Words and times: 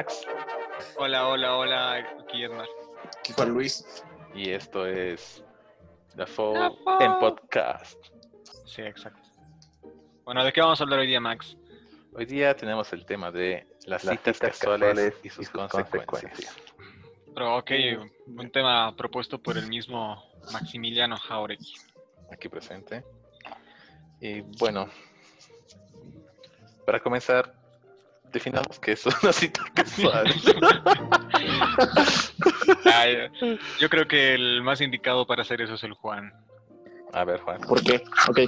Max. 0.00 0.26
Hola, 0.96 1.28
hola, 1.28 1.56
hola, 1.56 1.92
aquí 2.22 2.42
Edmar. 2.42 2.66
Aquí 3.18 3.34
Juan 3.34 3.50
Luis. 3.50 4.02
Y 4.34 4.48
esto 4.48 4.86
es 4.86 5.44
The 6.16 6.24
Fall 6.24 6.74
en 7.00 7.18
podcast. 7.18 7.98
Sí, 8.64 8.80
exacto. 8.80 9.28
Bueno, 10.24 10.42
¿de 10.42 10.54
qué 10.54 10.62
vamos 10.62 10.80
a 10.80 10.84
hablar 10.84 11.00
hoy 11.00 11.06
día, 11.06 11.20
Max? 11.20 11.54
Hoy 12.14 12.24
día 12.24 12.56
tenemos 12.56 12.90
el 12.94 13.04
tema 13.04 13.30
de 13.30 13.66
las, 13.84 14.00
citas, 14.00 14.38
casuales, 14.38 15.16
y 15.22 15.28
sus, 15.28 15.50
consecuencias. 15.50 16.56
Pero 17.34 17.58
ok, 17.58 17.70
un 18.26 18.50
tema 18.50 18.96
propuesto 18.96 19.38
por 19.38 19.58
el 19.58 19.66
mismo 19.66 20.24
Maximiliano 20.50 21.18
Jauregui. 21.18 21.74
Aquí 22.32 22.48
presente. 22.48 23.04
Y 24.18 24.40
bueno, 24.58 24.88
para 26.86 27.00
comenzar, 27.00 27.59
definamos 28.32 28.78
que 28.78 28.92
es 28.92 29.04
una 29.06 29.32
cita 29.32 29.62
casual. 29.74 30.26
yo 33.78 33.88
creo 33.88 34.06
que 34.06 34.34
el 34.34 34.62
más 34.62 34.80
indicado 34.80 35.26
para 35.26 35.42
hacer 35.42 35.60
eso 35.60 35.74
es 35.74 35.84
el 35.84 35.92
Juan. 35.94 36.32
A 37.12 37.24
ver, 37.24 37.40
Juan. 37.40 37.60
¿Por 37.62 37.82
qué? 37.82 38.02
Ok. 38.28 38.40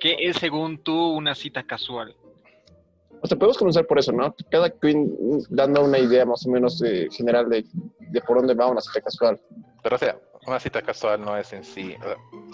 ¿Qué 0.00 0.16
es 0.20 0.36
según 0.36 0.82
tú 0.82 0.94
una 1.12 1.34
cita 1.34 1.62
casual? 1.64 2.14
O 3.22 3.26
sea, 3.26 3.36
podemos 3.38 3.58
comenzar 3.58 3.86
por 3.86 3.98
eso, 3.98 4.12
¿no? 4.12 4.34
Cada 4.50 4.70
quien 4.70 5.10
dando 5.48 5.84
una 5.84 5.98
idea 5.98 6.24
más 6.24 6.46
o 6.46 6.50
menos 6.50 6.82
eh, 6.82 7.08
general 7.10 7.48
de, 7.48 7.64
de, 7.98 8.20
por 8.20 8.38
dónde 8.38 8.54
va 8.54 8.66
una 8.66 8.80
cita 8.80 9.00
casual. 9.00 9.40
Pero 9.82 9.96
o 9.96 9.98
sea, 9.98 10.18
una 10.46 10.60
cita 10.60 10.82
casual 10.82 11.20
no 11.20 11.36
es 11.36 11.52
en 11.52 11.64
sí. 11.64 11.96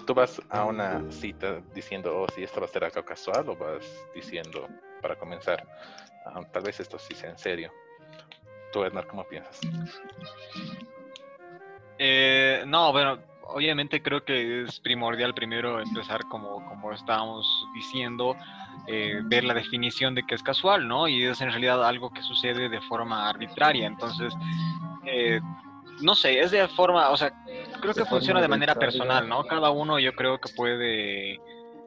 Tú 0.06 0.14
vas 0.14 0.40
a 0.48 0.64
una 0.64 1.04
cita 1.10 1.60
diciendo, 1.74 2.22
oh, 2.22 2.26
si 2.34 2.42
esto 2.42 2.60
va 2.60 2.66
a 2.66 2.70
ser 2.70 2.84
algo 2.84 3.04
casual, 3.04 3.48
o 3.48 3.56
vas 3.56 3.84
diciendo, 4.14 4.66
para 5.02 5.16
comenzar, 5.16 5.66
tal 6.52 6.62
vez 6.62 6.80
esto 6.80 6.98
sí 6.98 7.14
sea 7.14 7.30
en 7.30 7.38
serio. 7.38 7.72
Tú, 8.72 8.84
Edmar, 8.84 9.06
¿cómo 9.06 9.24
piensas? 9.24 9.60
Eh, 11.98 12.64
no, 12.66 12.90
bueno, 12.92 13.18
obviamente 13.42 14.02
creo 14.02 14.24
que 14.24 14.62
es 14.62 14.80
primordial 14.80 15.34
primero 15.34 15.80
empezar 15.80 16.22
como, 16.30 16.64
como 16.66 16.92
estábamos 16.92 17.46
diciendo, 17.74 18.36
eh, 18.86 19.20
ver 19.24 19.44
la 19.44 19.54
definición 19.54 20.14
de 20.14 20.24
qué 20.24 20.34
es 20.34 20.42
casual, 20.42 20.88
¿no? 20.88 21.06
Y 21.06 21.24
es 21.24 21.40
en 21.40 21.50
realidad 21.50 21.86
algo 21.86 22.10
que 22.10 22.22
sucede 22.22 22.68
de 22.68 22.80
forma 22.82 23.28
arbitraria. 23.28 23.86
Entonces, 23.86 24.32
eh, 25.04 25.40
no 26.00 26.14
sé, 26.14 26.40
es 26.40 26.50
de 26.50 26.66
forma, 26.68 27.10
o 27.10 27.16
sea, 27.16 27.32
creo 27.80 27.94
que 27.94 28.04
funciona 28.04 28.40
de 28.40 28.48
manera 28.48 28.74
personal, 28.74 29.28
¿no? 29.28 29.44
Cada 29.44 29.70
uno 29.70 29.98
yo 29.98 30.14
creo 30.14 30.38
que 30.38 30.52
puede, 30.54 31.38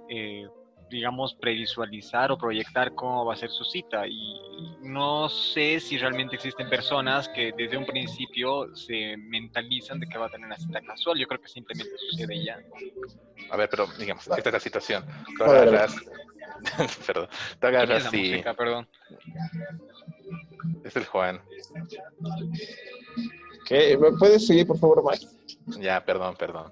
eh, 0.10 0.48
digamos, 0.90 1.34
previsualizar 1.36 2.32
o 2.32 2.38
proyectar 2.38 2.94
cómo 2.94 3.26
va 3.26 3.34
a 3.34 3.38
ser 3.38 3.50
su 3.50 3.64
cita. 3.64 4.08
Y 4.08 4.40
no 4.82 5.30
sé 5.30 5.80
si 5.80 5.98
realmente 5.98 6.36
existen 6.36 6.70
personas 6.70 7.28
que 7.30 7.52
desde 7.58 7.78
un 7.78 7.86
principio 7.86 8.76
se 8.76 9.18
mentalizan 9.18 10.00
de 10.00 10.08
que 10.08 10.18
va 10.18 10.28
a 10.28 10.30
tener 10.30 10.46
una 10.46 10.58
cita 10.58 10.82
casual. 10.82 11.18
Yo 11.18 11.28
creo 11.28 11.42
que 11.42 11.48
simplemente 11.48 11.92
sucede 12.10 12.44
ya. 12.44 12.60
A 13.52 13.58
ver, 13.58 13.70
pero 13.70 13.88
digamos, 13.98 14.28
esta 14.28 14.50
es 14.50 14.54
la 14.54 14.60
situación. 14.60 15.06
Tú 15.38 15.44
agarras, 15.44 15.96
perdón, 17.08 17.30
tú 17.60 17.68
agarras 17.68 18.14
y... 18.14 18.42
perdón. 18.42 18.88
Es 20.84 20.96
el 20.96 21.06
Juan. 21.06 21.42
¿Qué? 23.66 23.98
¿Me 23.98 24.12
puedes 24.12 24.46
seguir, 24.46 24.68
por 24.68 24.78
favor, 24.78 25.04
Mike? 25.04 25.26
Ya, 25.80 26.04
perdón, 26.06 26.36
perdón. 26.36 26.72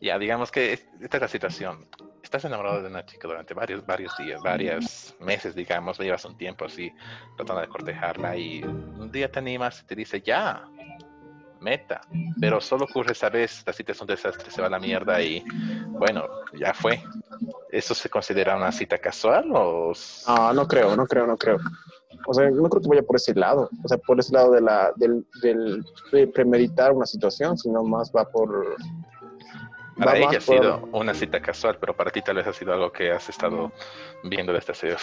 Ya, 0.00 0.18
digamos 0.18 0.50
que 0.50 0.72
esta 0.72 1.16
es 1.16 1.20
la 1.20 1.28
situación. 1.28 1.86
Estás 2.32 2.46
enamorado 2.46 2.80
de 2.80 2.88
una 2.88 3.04
chica 3.04 3.28
durante 3.28 3.52
varios, 3.52 3.84
varios 3.84 4.16
días, 4.16 4.40
varios 4.42 5.14
meses, 5.20 5.54
digamos, 5.54 5.98
llevas 5.98 6.24
un 6.24 6.34
tiempo 6.38 6.64
así 6.64 6.90
tratando 7.36 7.60
de 7.60 7.68
cortejarla 7.68 8.34
y 8.38 8.62
un 8.62 9.12
día 9.12 9.30
te 9.30 9.38
animas 9.38 9.82
y 9.82 9.84
te 9.84 9.94
dice, 9.94 10.22
ya, 10.22 10.66
meta. 11.60 12.00
Pero 12.40 12.58
solo 12.58 12.86
ocurre 12.86 13.12
esa 13.12 13.28
vez, 13.28 13.62
la 13.66 13.74
cita 13.74 13.92
es 13.92 14.00
un 14.00 14.06
desastre, 14.06 14.50
se 14.50 14.62
va 14.62 14.68
a 14.68 14.70
la 14.70 14.78
mierda 14.78 15.20
y 15.20 15.44
bueno, 15.88 16.26
ya 16.54 16.72
fue. 16.72 17.02
¿Eso 17.70 17.94
se 17.94 18.08
considera 18.08 18.56
una 18.56 18.72
cita 18.72 18.96
casual 18.96 19.52
o...? 19.52 19.92
No, 20.26 20.54
no 20.54 20.66
creo, 20.66 20.96
no 20.96 21.06
creo, 21.06 21.26
no 21.26 21.36
creo. 21.36 21.58
O 22.26 22.32
sea, 22.32 22.48
no 22.48 22.66
creo 22.70 22.80
que 22.80 22.88
vaya 22.88 23.02
por 23.02 23.16
ese 23.16 23.34
lado, 23.34 23.68
o 23.84 23.88
sea, 23.88 23.98
por 23.98 24.18
ese 24.18 24.32
lado 24.32 24.52
de 24.52 24.62
la, 24.62 24.90
del, 24.96 25.26
del 25.42 25.84
de 26.10 26.28
premeditar 26.28 26.92
una 26.92 27.04
situación, 27.04 27.58
sino 27.58 27.82
más 27.84 28.10
va 28.10 28.24
por... 28.24 28.74
Para 29.96 30.18
ella 30.18 30.38
ha 30.38 30.40
sido 30.40 30.88
una 30.92 31.14
cita 31.14 31.40
casual, 31.40 31.76
pero 31.78 31.94
para 31.94 32.10
ti 32.10 32.22
tal 32.22 32.36
vez 32.36 32.46
ha 32.46 32.52
sido 32.52 32.72
algo 32.72 32.90
que 32.92 33.10
has 33.10 33.28
estado 33.28 33.72
viendo 34.24 34.52
desde 34.52 34.72
hace... 34.72 34.96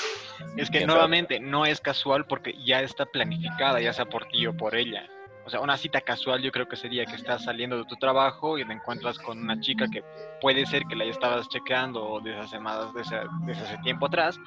Es 0.58 0.70
que 0.70 0.86
nuevamente 0.86 1.40
no 1.40 1.66
es 1.66 1.80
casual 1.80 2.26
porque 2.26 2.54
ya 2.66 2.82
está 2.82 3.06
planificada, 3.06 3.80
ya 3.80 3.94
sea 3.94 4.06
por 4.06 4.26
ti 4.26 4.48
o 4.48 4.56
por 4.56 4.76
ella. 4.76 5.08
O 5.46 5.50
sea, 5.50 5.62
una 5.62 5.78
cita 5.78 6.02
casual 6.02 6.42
yo 6.42 6.52
creo 6.52 6.68
que 6.68 6.76
sería 6.76 7.06
que 7.06 7.16
estás 7.16 7.44
saliendo 7.44 7.78
de 7.78 7.86
tu 7.86 7.96
trabajo 7.96 8.58
y 8.58 8.66
te 8.66 8.74
encuentras 8.74 9.18
con 9.18 9.40
una 9.40 9.60
chica 9.60 9.88
que 9.92 10.04
puede 10.42 10.66
ser 10.66 10.84
que 10.86 10.96
la 10.96 11.06
ya 11.06 11.12
estabas 11.12 11.50
chequeando 11.50 12.20
desde 12.24 12.40
hace, 12.40 12.60
más, 12.60 12.94
desde, 12.94 13.22
desde 13.46 13.64
hace 13.64 13.78
tiempo 13.80 14.06
atrás 14.06 14.40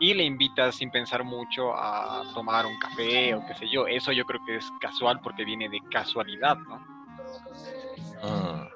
y 0.00 0.12
le 0.14 0.24
invitas 0.24 0.76
sin 0.76 0.90
pensar 0.90 1.22
mucho 1.24 1.72
a 1.74 2.24
tomar 2.34 2.66
un 2.66 2.76
café 2.78 3.34
o 3.34 3.46
qué 3.46 3.54
sé 3.54 3.68
yo. 3.68 3.86
Eso 3.86 4.12
yo 4.12 4.24
creo 4.24 4.40
que 4.44 4.56
es 4.56 4.68
casual 4.80 5.20
porque 5.20 5.44
viene 5.44 5.68
de 5.68 5.78
casualidad, 5.90 6.56
¿no? 6.58 6.84
Ah. 8.22 8.68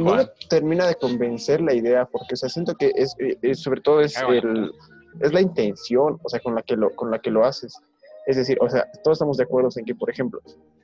No 0.00 0.16
me 0.16 0.26
termina 0.48 0.86
de 0.86 0.94
convencer 0.94 1.60
la 1.60 1.74
idea 1.74 2.06
porque, 2.06 2.34
o 2.34 2.36
sea, 2.36 2.48
siento 2.48 2.74
que 2.74 2.92
es, 2.94 3.14
eh, 3.18 3.54
sobre 3.54 3.80
todo 3.80 4.00
es, 4.00 4.16
el, 4.20 4.72
es 5.20 5.32
la 5.32 5.40
intención, 5.40 6.18
o 6.22 6.28
sea, 6.28 6.40
con 6.40 6.54
la 6.54 6.62
que 6.62 6.76
lo, 6.76 6.94
con 6.94 7.10
la 7.10 7.18
que 7.18 7.30
lo 7.30 7.44
haces. 7.44 7.78
Es 8.26 8.36
decir, 8.36 8.58
o 8.60 8.68
sea, 8.68 8.86
todos 9.02 9.16
estamos 9.16 9.36
de 9.36 9.44
acuerdo 9.44 9.68
en 9.76 9.84
que, 9.84 9.94
por 9.94 10.10
ejemplo, 10.10 10.40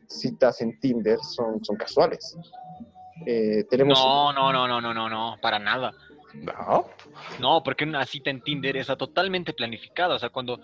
citas 0.09 0.60
en 0.60 0.78
Tinder 0.81 1.19
son, 1.21 1.65
son 1.65 1.77
casuales. 1.77 2.37
Eh, 3.27 3.65
tenemos... 3.71 3.99
No, 3.99 4.32
no, 4.32 4.53
no, 4.53 4.66
no, 4.66 4.81
no, 4.81 4.93
no, 4.94 5.09
no, 5.09 5.37
para 5.41 5.59
nada. 5.59 5.93
No. 6.34 6.87
No, 7.41 7.62
porque 7.62 7.84
una 7.84 8.04
cita 8.04 8.31
en 8.31 8.43
Tinder 8.43 8.77
está 8.77 8.97
totalmente 8.97 9.53
planificada. 9.53 10.15
O 10.15 10.19
sea, 10.19 10.28
cuando. 10.28 10.60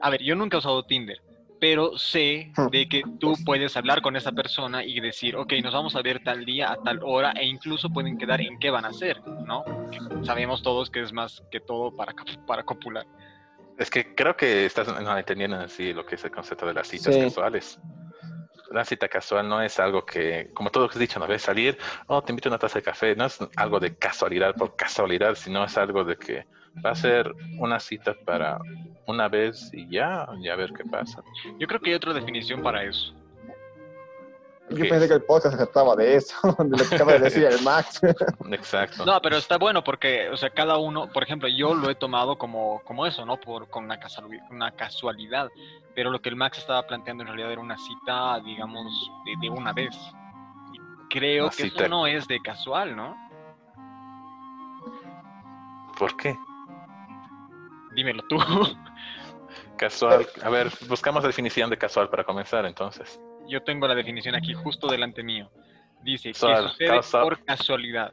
A 0.00 0.10
ver, 0.10 0.22
yo 0.22 0.34
nunca 0.34 0.56
he 0.56 0.58
usado 0.58 0.84
Tinder, 0.84 1.20
pero 1.60 1.96
sé 1.96 2.52
hmm. 2.56 2.68
de 2.68 2.88
que 2.88 3.02
tú 3.18 3.34
puedes 3.44 3.76
hablar 3.76 4.02
con 4.02 4.16
esa 4.16 4.32
persona 4.32 4.84
y 4.84 5.00
decir, 5.00 5.36
ok, 5.36 5.52
nos 5.62 5.74
vamos 5.74 5.96
a 5.96 6.02
ver 6.02 6.22
tal 6.22 6.44
día, 6.44 6.72
a 6.72 6.76
tal 6.76 7.00
hora, 7.02 7.32
e 7.32 7.46
incluso 7.46 7.90
pueden 7.90 8.18
quedar 8.18 8.40
en 8.40 8.58
qué 8.58 8.70
van 8.70 8.84
a 8.84 8.88
hacer, 8.88 9.20
¿no? 9.46 9.64
Sabemos 10.24 10.62
todos 10.62 10.90
que 10.90 11.00
es 11.00 11.12
más 11.12 11.42
que 11.50 11.60
todo 11.60 11.94
para, 11.94 12.12
para 12.46 12.62
copular. 12.62 13.06
Es 13.78 13.90
que 13.90 14.14
creo 14.14 14.36
que 14.36 14.64
estás 14.64 14.88
no, 14.88 15.18
entendiendo 15.18 15.56
así 15.56 15.92
lo 15.92 16.06
que 16.06 16.14
es 16.14 16.24
el 16.24 16.30
concepto 16.30 16.66
de 16.66 16.74
las 16.74 16.88
citas 16.88 17.16
casuales 17.16 17.78
la 18.70 18.84
cita 18.84 19.08
casual 19.08 19.48
no 19.48 19.62
es 19.62 19.78
algo 19.78 20.04
que, 20.04 20.50
como 20.54 20.70
todo 20.70 20.84
lo 20.84 20.88
que 20.88 20.94
has 20.94 21.00
dicho, 21.00 21.18
no 21.18 21.26
ves 21.26 21.42
salir, 21.42 21.78
oh, 22.06 22.22
te 22.22 22.32
invito 22.32 22.48
a 22.48 22.52
una 22.52 22.58
taza 22.58 22.78
de 22.78 22.82
café, 22.82 23.14
no 23.14 23.26
es 23.26 23.38
algo 23.56 23.80
de 23.80 23.96
casualidad 23.96 24.54
por 24.54 24.76
casualidad, 24.76 25.34
sino 25.34 25.64
es 25.64 25.76
algo 25.76 26.04
de 26.04 26.16
que 26.16 26.46
va 26.84 26.90
a 26.90 26.94
ser 26.94 27.34
una 27.58 27.80
cita 27.80 28.14
para 28.24 28.58
una 29.06 29.28
vez 29.28 29.70
y 29.72 29.88
ya, 29.88 30.26
y 30.40 30.48
a 30.48 30.56
ver 30.56 30.72
qué 30.72 30.84
pasa. 30.84 31.22
Yo 31.58 31.66
creo 31.66 31.80
que 31.80 31.90
hay 31.90 31.96
otra 31.96 32.12
definición 32.12 32.62
para 32.62 32.84
eso. 32.84 33.14
Yo 34.68 34.88
pensé 34.88 35.06
que 35.06 35.14
el 35.14 35.22
podcast 35.22 35.56
se 35.56 35.64
trataba 35.64 35.94
de 35.94 36.16
eso, 36.16 36.36
de 36.58 36.76
lo 36.76 36.88
que 36.88 36.94
acaba 36.96 37.12
de 37.12 37.20
decir 37.20 37.44
el 37.44 37.62
Max. 37.62 38.00
Exacto. 38.50 39.04
No, 39.04 39.20
pero 39.22 39.36
está 39.36 39.58
bueno 39.58 39.84
porque, 39.84 40.28
o 40.28 40.36
sea, 40.36 40.50
cada 40.50 40.76
uno, 40.78 41.08
por 41.12 41.22
ejemplo, 41.22 41.48
yo 41.48 41.74
lo 41.74 41.88
he 41.88 41.94
tomado 41.94 42.36
como, 42.36 42.82
como 42.84 43.06
eso, 43.06 43.24
¿no? 43.24 43.38
Por, 43.38 43.68
con 43.70 43.84
una, 43.84 43.98
una 44.50 44.72
casualidad. 44.72 45.50
Pero 45.94 46.10
lo 46.10 46.20
que 46.20 46.28
el 46.28 46.36
Max 46.36 46.58
estaba 46.58 46.84
planteando 46.84 47.22
en 47.22 47.28
realidad 47.28 47.52
era 47.52 47.60
una 47.60 47.78
cita, 47.78 48.40
digamos, 48.40 49.10
de, 49.40 49.50
una 49.50 49.72
vez. 49.72 49.96
Y 50.72 50.78
creo 51.10 51.48
que 51.50 51.68
eso 51.68 51.88
no 51.88 52.06
es 52.06 52.26
de 52.26 52.40
casual, 52.40 52.96
¿no? 52.96 53.16
¿Por 55.96 56.16
qué? 56.16 56.36
Dímelo 57.96 58.22
tú. 58.28 58.38
Casual. 59.76 60.26
A 60.42 60.50
ver, 60.50 60.70
buscamos 60.88 61.22
la 61.22 61.28
definición 61.28 61.68
de 61.68 61.76
casual 61.76 62.08
para 62.08 62.24
comenzar 62.24 62.64
entonces 62.64 63.18
yo 63.48 63.62
tengo 63.62 63.86
la 63.86 63.94
definición 63.94 64.34
aquí 64.34 64.54
justo 64.54 64.88
delante 64.88 65.22
mío. 65.22 65.50
Dice 66.02 66.32
que 66.32 66.34
sucede 66.34 67.00
por 67.12 67.44
casualidad. 67.44 68.12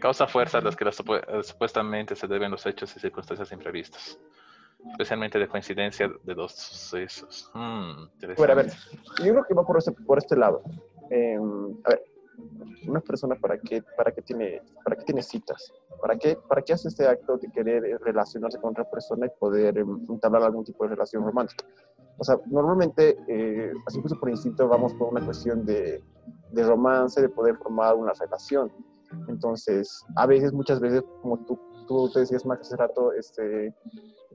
Causa 0.00 0.26
fuerza 0.26 0.58
a 0.58 0.60
las 0.60 0.76
que 0.76 0.84
eh, 0.84 1.42
supuestamente 1.42 2.14
se 2.14 2.26
deben 2.28 2.50
los 2.50 2.64
hechos 2.66 2.94
y 2.96 3.00
circunstancias 3.00 3.50
imprevistas, 3.50 4.18
especialmente 4.92 5.38
de 5.38 5.48
coincidencia 5.48 6.10
de 6.22 6.34
dos 6.34 6.52
sucesos. 6.52 7.50
Hmm, 7.54 8.06
bueno, 8.36 8.52
a 8.52 8.56
ver, 8.56 8.72
yo 9.18 9.32
creo 9.32 9.44
que 9.48 9.54
va 9.54 9.66
por 9.66 9.78
este, 9.78 9.92
por 9.92 10.18
este 10.18 10.36
lado. 10.36 10.62
Em, 11.10 11.76
a 11.84 11.90
ver, 11.90 12.04
una 12.86 13.00
persona 13.00 13.34
para 13.36 13.58
qué, 13.58 13.82
para 13.96 14.12
qué 14.12 14.22
tiene, 14.22 14.62
para 14.84 14.96
qué 14.96 15.04
tiene 15.04 15.22
citas, 15.22 15.72
para 16.00 16.16
qué, 16.16 16.36
para 16.48 16.62
qué 16.62 16.72
hace 16.72 16.88
este 16.88 17.06
acto 17.06 17.38
de 17.38 17.50
querer 17.50 17.82
relacionarse 18.02 18.58
con 18.60 18.70
otra 18.70 18.88
persona 18.90 19.26
y 19.26 19.30
poder 19.38 19.78
em, 19.78 20.06
entablar 20.08 20.42
algún 20.42 20.64
tipo 20.64 20.84
de 20.84 20.90
relación 20.90 21.24
romántica. 21.24 21.64
O 22.18 22.24
sea, 22.24 22.38
normalmente, 22.46 23.16
eh, 23.28 23.72
así 23.86 23.98
incluso 23.98 24.18
por 24.18 24.30
instinto, 24.30 24.68
vamos 24.68 24.94
por 24.94 25.08
una 25.08 25.24
cuestión 25.24 25.64
de, 25.64 26.02
de 26.52 26.62
romance, 26.62 27.20
de 27.20 27.28
poder 27.28 27.56
formar 27.56 27.96
una 27.96 28.12
relación. 28.12 28.70
Entonces, 29.28 30.04
a 30.16 30.26
veces, 30.26 30.52
muchas 30.52 30.80
veces, 30.80 31.02
como 31.22 31.38
tú, 31.44 31.58
tú 31.86 32.10
te 32.10 32.20
decías, 32.20 32.46
más 32.46 32.60
hace 32.60 32.76
rato, 32.76 33.12
este, 33.12 33.74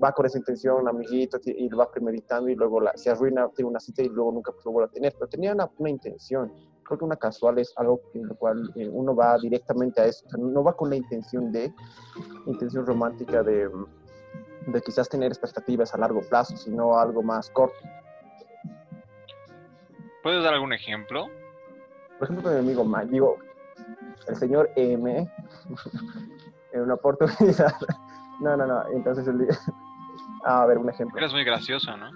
va 0.02 0.12
con 0.12 0.26
esa 0.26 0.38
intención, 0.38 0.88
amiguito, 0.88 1.40
y 1.46 1.70
lo 1.70 1.78
va 1.78 1.92
premeditando 1.92 2.50
y 2.50 2.56
luego 2.56 2.80
la, 2.80 2.96
se 2.96 3.10
arruina, 3.10 3.50
tiene 3.56 3.70
una 3.70 3.80
cita 3.80 4.02
y 4.02 4.10
luego 4.10 4.32
nunca 4.32 4.52
pues, 4.52 4.66
lo 4.66 4.72
vuelve 4.72 4.90
a 4.90 4.92
tener, 4.92 5.14
pero 5.14 5.28
tenía 5.28 5.54
una, 5.54 5.70
una 5.78 5.90
intención. 5.90 6.52
Creo 6.90 6.98
que 6.98 7.06
una 7.06 7.18
casual 7.18 7.60
es 7.60 7.72
algo 7.78 8.02
en 8.16 8.28
lo 8.28 8.36
cual 8.36 8.72
eh, 8.76 8.90
uno 8.92 9.16
va 9.16 9.38
directamente 9.38 10.02
a 10.02 10.06
eso, 10.06 10.26
o 10.26 10.30
sea, 10.32 10.40
no 10.44 10.64
va 10.64 10.74
con 10.74 10.90
la 10.90 10.96
intención 10.96 11.52
de, 11.52 11.72
intención 12.48 12.84
romántica 12.84 13.44
de, 13.44 13.70
de 14.66 14.82
quizás 14.82 15.08
tener 15.08 15.28
expectativas 15.28 15.94
a 15.94 16.00
largo 16.00 16.22
plazo, 16.22 16.58
sino 16.58 16.98
algo 16.98 17.22
más 17.22 17.52
corto. 17.52 17.78
¿Puedes 20.24 20.44
dar 20.44 20.56
algún 20.56 20.74
ejemplo? 20.74 21.28
Por 22.18 22.24
ejemplo, 22.24 22.44
con 22.44 22.54
mi 22.54 22.60
amigo 22.60 22.84
Mike, 22.84 23.12
digo, 23.12 23.38
el 24.28 24.36
señor 24.36 24.72
M, 24.76 25.32
en 26.74 26.82
una 26.82 26.96
oportunidad. 26.96 27.76
No, 28.42 28.56
no, 28.56 28.66
no. 28.66 28.88
Entonces, 28.94 29.28
el 29.28 29.40
día... 29.40 29.50
Ah, 30.46 30.62
a 30.64 30.66
ver, 30.66 30.78
un 30.78 30.90
ejemplo. 30.90 31.18
Eres 31.18 31.34
muy 31.34 31.44
gracioso, 31.44 31.98
¿no? 31.98 32.10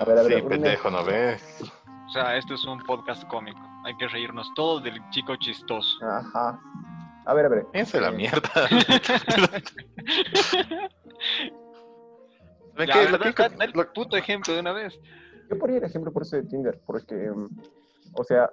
A 0.00 0.04
ver, 0.04 0.18
a 0.18 0.22
ver, 0.24 0.40
sí, 0.40 0.42
pendejo, 0.42 0.90
¿no 0.90 1.04
ves? 1.04 1.72
O 2.08 2.10
sea, 2.10 2.36
este 2.36 2.54
es 2.54 2.64
un 2.64 2.80
podcast 2.80 3.22
cómico. 3.28 3.60
Hay 3.88 3.96
que 3.96 4.06
reírnos 4.06 4.52
todos 4.54 4.82
del 4.82 5.00
chico 5.08 5.34
chistoso. 5.36 6.04
Ajá. 6.04 6.60
A 7.24 7.32
ver, 7.32 7.46
a 7.46 7.48
ver. 7.48 7.66
Piensa 7.72 7.98
la 8.02 8.08
Eh, 8.08 8.12
mierda. 8.12 8.50
¿Ven 12.76 12.86
Ya, 12.86 12.92
qué? 12.92 12.98
¿verdad? 13.00 13.12
Lo 13.12 13.18
que- 13.34 13.42
Da- 13.42 13.48
da 13.48 13.64
el 13.64 13.72
lo- 13.72 13.92
puto 13.94 14.16
ejemplo 14.18 14.52
de 14.52 14.60
una 14.60 14.72
vez. 14.72 15.00
Yo 15.48 15.58
ponía 15.58 15.78
el 15.78 15.84
ejemplo 15.84 16.12
por 16.12 16.22
eso 16.22 16.36
de 16.36 16.42
Tinder, 16.42 16.78
porque, 16.86 17.14
mm, 17.30 17.48
o 18.12 18.24
sea, 18.24 18.50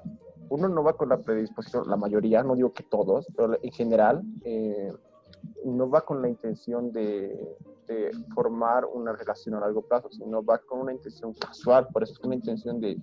uno 0.50 0.70
no 0.70 0.84
va 0.84 0.94
con 0.94 1.10
la 1.10 1.18
predisposición, 1.18 1.90
la 1.90 1.98
mayoría, 1.98 2.42
no 2.42 2.56
digo 2.56 2.72
que 2.72 2.84
todos, 2.84 3.28
pero 3.36 3.58
en 3.62 3.72
general, 3.74 4.22
eh, 4.46 4.94
no 5.66 5.90
va 5.90 6.06
con 6.06 6.22
la 6.22 6.30
intención 6.30 6.94
de, 6.94 7.38
de 7.88 8.12
formar 8.34 8.86
una 8.86 9.12
relación 9.12 9.56
a 9.56 9.60
largo 9.60 9.82
plazo, 9.82 10.10
sino 10.12 10.42
va 10.46 10.60
con 10.60 10.80
una 10.80 10.94
intención 10.94 11.34
casual, 11.34 11.88
por 11.92 12.04
eso 12.04 12.14
es 12.14 12.20
una 12.22 12.36
intención 12.36 12.80
de 12.80 12.98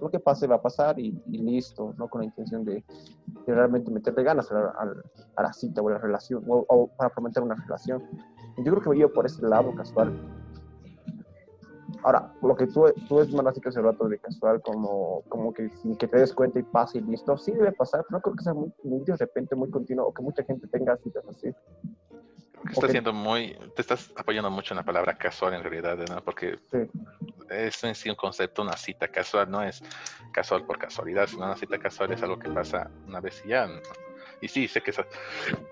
lo 0.00 0.10
que 0.10 0.18
pase 0.20 0.46
va 0.46 0.56
a 0.56 0.62
pasar 0.62 0.98
y, 0.98 1.20
y 1.30 1.38
listo, 1.38 1.94
no 1.98 2.08
con 2.08 2.20
la 2.22 2.26
intención 2.26 2.64
de, 2.64 2.84
de 3.46 3.54
realmente 3.54 3.90
meterle 3.90 4.22
ganas 4.22 4.50
a 4.50 4.54
la, 4.54 4.94
a 5.36 5.42
la 5.42 5.52
cita 5.52 5.80
o 5.80 5.88
a 5.88 5.92
la 5.92 5.98
relación, 5.98 6.42
o, 6.48 6.64
o 6.68 6.88
para 6.96 7.10
prometer 7.10 7.42
una 7.42 7.54
relación. 7.54 8.02
Yo 8.58 8.72
creo 8.72 8.80
que 8.80 8.88
voy 8.88 8.98
yo 8.98 9.12
por 9.12 9.26
ese 9.26 9.46
lado 9.46 9.74
casual. 9.74 10.12
Ahora, 12.04 12.32
lo 12.42 12.56
que 12.56 12.66
tú, 12.66 12.84
tú 13.08 13.20
es 13.20 13.32
más 13.32 13.46
hace 13.46 13.60
hace 13.64 13.80
rato 13.80 14.08
de 14.08 14.18
casual, 14.18 14.60
como, 14.60 15.22
como 15.28 15.52
que 15.52 15.68
sin 15.70 15.96
que 15.96 16.08
te 16.08 16.18
des 16.18 16.32
cuenta 16.34 16.58
y 16.58 16.64
pase 16.64 16.98
y 16.98 17.02
listo, 17.02 17.36
sí 17.38 17.52
debe 17.52 17.70
pasar, 17.72 18.04
pero 18.08 18.18
no 18.18 18.22
creo 18.22 18.34
que 18.36 18.42
sea 18.42 18.54
muy, 18.54 18.72
muy 18.82 19.04
de 19.04 19.16
repente, 19.16 19.54
muy 19.54 19.70
continuo, 19.70 20.06
o 20.08 20.12
que 20.12 20.22
mucha 20.22 20.42
gente 20.42 20.66
tenga 20.66 20.96
citas 20.96 21.24
así. 21.28 21.52
que 21.52 22.72
Estás 22.72 22.84
Ok. 22.84 22.90
siendo 22.90 23.12
muy, 23.12 23.56
te 23.76 23.82
estás 23.82 24.10
apoyando 24.16 24.50
mucho 24.50 24.74
en 24.74 24.78
la 24.78 24.84
palabra 24.84 25.16
casual 25.16 25.54
en 25.54 25.62
realidad, 25.62 25.96
¿no? 26.08 26.22
Porque 26.24 26.58
Sí. 26.72 26.78
Es 27.52 27.82
en 27.84 27.94
sí 27.94 28.08
un 28.10 28.16
concepto, 28.16 28.62
una 28.62 28.76
cita 28.76 29.08
casual, 29.08 29.50
no 29.50 29.62
es 29.62 29.82
casual 30.32 30.64
por 30.64 30.78
casualidad, 30.78 31.26
sino 31.26 31.44
una 31.44 31.56
cita 31.56 31.78
casual 31.78 32.12
es 32.12 32.22
algo 32.22 32.38
que 32.38 32.50
pasa 32.50 32.90
una 33.06 33.20
vez 33.20 33.42
y 33.44 33.48
ya. 33.48 33.66
¿no? 33.66 33.80
Y 34.42 34.48
sí, 34.48 34.66
sé 34.66 34.82
que 34.82 34.90
esas, 34.90 35.06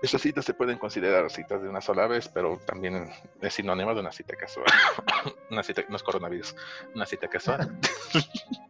esas 0.01 0.21
citas 0.21 0.45
se 0.45 0.53
pueden 0.53 0.77
considerar 0.77 1.29
citas 1.29 1.61
de 1.61 1.67
una 1.67 1.81
sola 1.81 2.07
vez, 2.07 2.29
pero 2.29 2.57
también 2.65 3.11
es 3.41 3.53
sinónimo 3.53 3.93
de 3.93 3.99
una 3.99 4.13
cita 4.13 4.35
casual. 4.37 4.65
una 5.51 5.61
cita, 5.61 5.83
no 5.89 5.97
es 5.97 6.03
coronavirus, 6.03 6.55
una 6.95 7.05
cita 7.05 7.27
casual. 7.27 7.77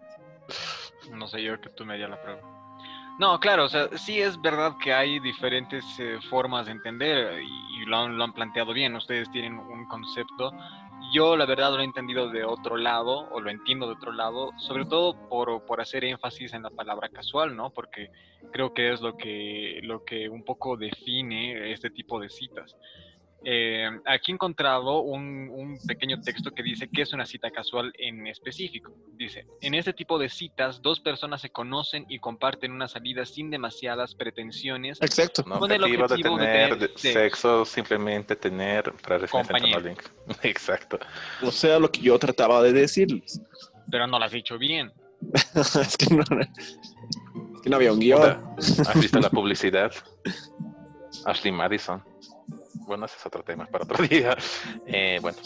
No 1.11 1.27
sé 1.27 1.43
yo 1.43 1.59
que 1.59 1.69
tú 1.69 1.85
me 1.85 1.95
harías 1.95 2.09
la 2.09 2.21
prueba. 2.21 2.41
No, 3.19 3.37
claro, 3.39 3.65
o 3.65 3.69
sea, 3.69 3.89
sí 3.97 4.21
es 4.21 4.39
verdad 4.41 4.75
que 4.81 4.93
hay 4.93 5.19
diferentes 5.19 5.83
eh, 5.99 6.17
formas 6.29 6.67
de 6.67 6.71
entender 6.71 7.41
y, 7.41 7.81
y 7.81 7.85
lo, 7.85 7.97
han, 7.97 8.17
lo 8.17 8.23
han 8.23 8.33
planteado 8.33 8.73
bien. 8.73 8.95
Ustedes 8.95 9.29
tienen 9.31 9.59
un 9.59 9.85
concepto. 9.87 10.53
Yo, 11.13 11.35
la 11.35 11.45
verdad, 11.45 11.73
lo 11.73 11.81
he 11.81 11.83
entendido 11.83 12.29
de 12.29 12.45
otro 12.45 12.77
lado, 12.77 13.27
o 13.31 13.41
lo 13.41 13.49
entiendo 13.49 13.85
de 13.85 13.93
otro 13.93 14.13
lado, 14.13 14.51
sobre 14.57 14.85
todo 14.85 15.27
por, 15.27 15.65
por 15.65 15.81
hacer 15.81 16.05
énfasis 16.05 16.53
en 16.53 16.63
la 16.63 16.69
palabra 16.69 17.09
casual, 17.09 17.53
¿no? 17.55 17.71
Porque 17.71 18.09
creo 18.51 18.73
que 18.73 18.93
es 18.93 19.01
lo 19.01 19.17
que, 19.17 19.81
lo 19.83 20.05
que 20.05 20.29
un 20.29 20.43
poco 20.43 20.77
define 20.77 21.71
este 21.73 21.89
tipo 21.89 22.19
de 22.19 22.29
citas. 22.29 22.77
Eh, 23.43 23.89
aquí 24.05 24.31
he 24.31 24.35
encontrado 24.35 25.01
un, 25.01 25.49
un 25.49 25.79
pequeño 25.87 26.21
texto 26.21 26.51
que 26.51 26.61
dice 26.61 26.87
que 26.89 27.01
es 27.01 27.13
una 27.13 27.25
cita 27.25 27.49
casual 27.49 27.91
en 27.97 28.27
específico. 28.27 28.93
Dice, 29.13 29.47
en 29.61 29.73
este 29.73 29.93
tipo 29.93 30.19
de 30.19 30.29
citas, 30.29 30.81
dos 30.81 30.99
personas 30.99 31.41
se 31.41 31.49
conocen 31.49 32.05
y 32.07 32.19
comparten 32.19 32.71
una 32.71 32.87
salida 32.87 33.25
sin 33.25 33.49
demasiadas 33.49 34.13
pretensiones. 34.15 35.01
Exacto. 35.01 35.43
No 35.47 35.59
Con 35.59 35.71
el 35.71 35.83
objetivo 35.83 36.37
de 36.37 36.45
tener 36.45 36.79
sexo. 36.79 37.19
sexo, 37.19 37.65
simplemente 37.65 38.35
tener 38.35 38.93
para 39.01 39.17
link. 39.79 40.01
Exacto. 40.43 40.99
O 41.41 41.51
sea, 41.51 41.79
lo 41.79 41.91
que 41.91 42.01
yo 42.01 42.17
trataba 42.19 42.61
de 42.61 42.73
decirles. 42.73 43.41
Pero 43.89 44.07
no 44.07 44.19
lo 44.19 44.25
has 44.25 44.31
dicho 44.31 44.57
bien. 44.57 44.91
es, 45.55 45.97
que 45.97 46.13
no, 46.13 46.23
es 46.23 47.61
que 47.61 47.69
no 47.69 47.75
había 47.75 47.93
un 47.93 47.99
guion. 47.99 48.55
¿Has 48.57 48.99
visto 48.99 49.19
la 49.19 49.29
publicidad? 49.29 49.91
Ashley 51.25 51.51
Madison. 51.51 52.03
Bueno, 52.91 53.05
ese 53.05 53.15
es 53.17 53.25
otro 53.25 53.41
tema 53.41 53.65
para 53.67 53.85
otro 53.85 54.05
día. 54.05 54.35
Eh, 54.85 55.17
bueno, 55.21 55.37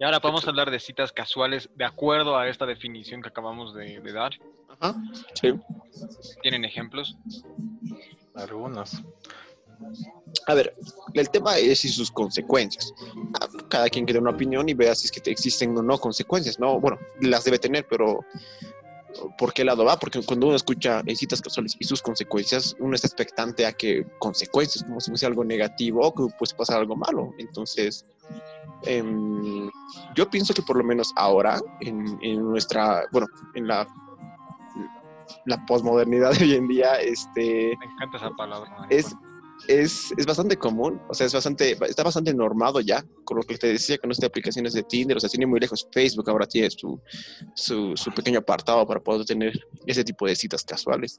Y 0.00 0.04
ahora 0.04 0.18
podemos 0.18 0.48
hablar 0.48 0.70
de 0.70 0.80
citas 0.80 1.12
casuales 1.12 1.68
de 1.74 1.84
acuerdo 1.84 2.38
a 2.38 2.48
esta 2.48 2.64
definición 2.64 3.20
que 3.20 3.28
acabamos 3.28 3.74
de, 3.74 4.00
de 4.00 4.12
dar. 4.14 4.32
Ajá. 4.80 4.94
Sí. 5.34 5.52
¿Tienen 6.40 6.64
ejemplos? 6.64 7.18
algunos. 8.34 9.02
A 10.46 10.54
ver, 10.54 10.74
el 11.12 11.28
tema 11.28 11.58
es 11.58 11.84
y 11.84 11.90
sus 11.90 12.10
consecuencias. 12.10 12.94
Ah, 13.38 13.46
Cada 13.68 13.90
quien 13.90 14.06
que 14.06 14.14
dé 14.14 14.18
una 14.18 14.30
opinión 14.30 14.66
y 14.70 14.72
vea 14.72 14.94
si 14.94 15.04
es 15.08 15.12
que 15.12 15.20
te 15.20 15.30
existen 15.30 15.76
o 15.76 15.82
no 15.82 15.98
consecuencias, 15.98 16.58
¿no? 16.58 16.80
Bueno, 16.80 16.98
las 17.20 17.44
debe 17.44 17.58
tener, 17.58 17.86
pero 17.86 18.24
¿por 19.38 19.52
qué 19.52 19.64
lado 19.64 19.84
va? 19.84 19.98
Porque 19.98 20.20
cuando 20.22 20.46
uno 20.46 20.56
escucha 20.56 21.02
citas 21.14 21.40
casuales 21.40 21.76
y 21.78 21.84
sus 21.84 22.02
consecuencias, 22.02 22.76
uno 22.78 22.94
está 22.94 23.06
expectante 23.06 23.66
a 23.66 23.72
que 23.72 24.06
consecuencias, 24.18 24.84
como 24.84 25.00
si 25.00 25.10
fuese 25.10 25.26
algo 25.26 25.44
negativo 25.44 26.00
o 26.00 26.14
que 26.14 26.34
puede 26.38 26.54
pasar 26.54 26.78
algo 26.78 26.96
malo. 26.96 27.30
Entonces, 27.38 28.04
em, 28.84 29.70
yo 30.14 30.30
pienso 30.30 30.54
que 30.54 30.62
por 30.62 30.76
lo 30.76 30.84
menos 30.84 31.12
ahora, 31.16 31.60
en, 31.80 32.18
en 32.22 32.42
nuestra, 32.42 33.04
bueno, 33.12 33.26
en 33.54 33.66
la, 33.66 33.86
la 35.44 35.64
posmodernidad 35.66 36.32
de 36.32 36.44
hoy 36.44 36.54
en 36.54 36.68
día, 36.68 36.94
este 36.96 37.76
Me 37.78 37.86
encanta 37.86 38.18
esa 38.18 38.30
palabra. 38.30 38.86
es, 38.90 39.14
es, 39.68 40.12
es 40.16 40.26
bastante 40.26 40.56
común, 40.56 41.00
o 41.08 41.14
sea, 41.14 41.26
es 41.26 41.32
bastante, 41.34 41.76
está 41.88 42.02
bastante 42.02 42.32
normado 42.34 42.80
ya, 42.80 43.04
con 43.24 43.36
lo 43.38 43.42
que 43.42 43.56
te 43.58 43.68
decía 43.68 43.98
con 43.98 44.10
estas 44.10 44.28
aplicaciones 44.28 44.72
de 44.74 44.82
Tinder, 44.82 45.16
o 45.16 45.20
sea, 45.20 45.28
tiene 45.30 45.46
muy 45.46 45.58
lejos 45.60 45.88
Facebook, 45.92 46.28
ahora 46.30 46.46
tiene 46.46 46.70
su, 46.70 47.00
su, 47.54 47.96
su 47.96 48.10
pequeño 48.12 48.38
apartado 48.40 48.86
para 48.86 49.00
poder 49.00 49.24
tener 49.26 49.58
ese 49.86 50.04
tipo 50.04 50.26
de 50.26 50.36
citas 50.36 50.62
casuales. 50.64 51.18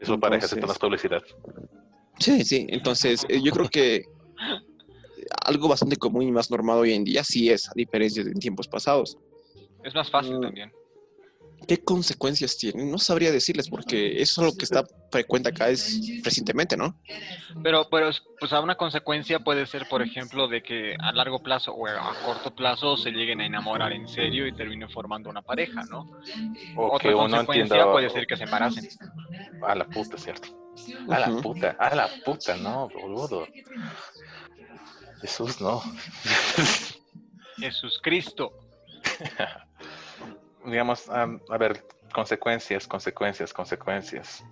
Eso 0.00 0.18
pareja 0.20 0.46
Entonces- 0.46 0.52
aceptan 0.52 0.68
la 0.68 0.74
publicidad. 0.74 1.22
Sí, 2.20 2.44
sí, 2.44 2.66
entonces 2.68 3.24
eh, 3.28 3.40
yo 3.42 3.52
creo 3.52 3.68
que 3.68 4.02
algo 5.44 5.68
bastante 5.68 5.96
común 5.96 6.22
y 6.22 6.32
más 6.32 6.50
normado 6.50 6.80
hoy 6.80 6.92
en 6.92 7.04
día 7.04 7.22
sí 7.24 7.50
es, 7.50 7.68
a 7.68 7.72
diferencia 7.74 8.24
de 8.24 8.30
en 8.30 8.38
tiempos 8.38 8.66
pasados. 8.68 9.16
Es 9.84 9.94
más 9.94 10.10
fácil 10.10 10.38
Mm. 10.38 10.42
también. 10.42 10.72
¿Qué 11.66 11.82
consecuencias 11.82 12.56
tiene? 12.56 12.84
No 12.84 12.98
sabría 12.98 13.32
decirles 13.32 13.68
porque 13.68 14.22
eso 14.22 14.40
es 14.42 14.52
lo 14.52 14.56
que 14.56 14.64
está 14.64 14.84
frecuente 15.10 15.48
acá 15.48 15.68
es 15.68 16.00
recientemente, 16.22 16.76
¿no? 16.76 16.96
Pero, 17.62 17.88
pero 17.90 18.10
pues 18.38 18.52
a 18.52 18.60
una 18.60 18.76
consecuencia 18.76 19.40
puede 19.40 19.66
ser, 19.66 19.88
por 19.88 20.02
ejemplo, 20.02 20.48
de 20.48 20.62
que 20.62 20.94
a 20.98 21.12
largo 21.12 21.42
plazo 21.42 21.72
o 21.72 21.86
a 21.86 22.14
corto 22.24 22.54
plazo 22.54 22.96
se 22.96 23.10
lleguen 23.10 23.40
a 23.40 23.46
enamorar 23.46 23.92
en 23.92 24.08
serio 24.08 24.46
y 24.46 24.54
terminen 24.54 24.88
formando 24.88 25.28
una 25.30 25.42
pareja, 25.42 25.82
¿no? 25.90 26.08
O 26.76 26.94
Otra 26.94 27.10
que 27.10 27.14
uno 27.14 27.22
consecuencia 27.28 27.62
entienda. 27.62 27.92
puede 27.92 28.10
ser 28.10 28.26
que 28.26 28.36
se 28.36 28.44
embaracen. 28.44 28.88
A 29.66 29.74
la 29.74 29.84
puta, 29.86 30.16
¿cierto? 30.16 30.48
A 31.10 31.18
la 31.18 31.40
puta, 31.42 31.76
a 31.78 31.94
la 31.94 32.08
puta, 32.24 32.56
no, 32.56 32.88
boludo. 32.88 33.46
Jesús, 35.20 35.60
no. 35.60 35.82
Jesús 37.58 37.98
Cristo. 38.02 38.52
Digamos, 40.70 41.08
am, 41.10 41.40
a 41.48 41.58
ver, 41.58 41.84
consecuencias, 42.12 42.86
consecuencias, 42.86 43.52
consecuencias. 43.52 44.44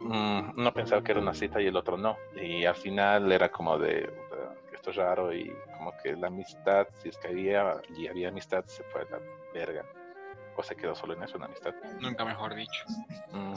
Mm, 0.00 0.50
uno 0.56 0.72
pensaba 0.74 1.02
que 1.02 1.12
era 1.12 1.20
una 1.20 1.34
cita 1.34 1.60
y 1.60 1.66
el 1.66 1.76
otro 1.76 1.96
no. 1.96 2.16
Y 2.36 2.64
al 2.64 2.76
final 2.76 3.30
era 3.32 3.48
como 3.50 3.78
de, 3.78 4.02
"Puta, 4.08 4.54
esto 4.72 4.90
es 4.90 4.96
raro 4.96 5.32
y 5.32 5.50
como 5.76 5.92
que 6.02 6.14
la 6.16 6.28
amistad, 6.28 6.86
si 7.02 7.08
es 7.08 7.16
que 7.18 7.28
había, 7.28 7.80
y 7.96 8.06
había 8.06 8.28
amistad, 8.28 8.64
se 8.66 8.82
fue 8.84 9.02
a 9.02 9.04
la 9.04 9.18
verga. 9.52 9.84
O 10.56 10.62
se 10.62 10.76
quedó 10.76 10.94
solo 10.94 11.14
en 11.14 11.22
eso, 11.22 11.36
una 11.36 11.46
amistad. 11.46 11.74
Nunca 12.00 12.24
mejor 12.24 12.54
dicho. 12.54 12.84
Mm. 13.32 13.54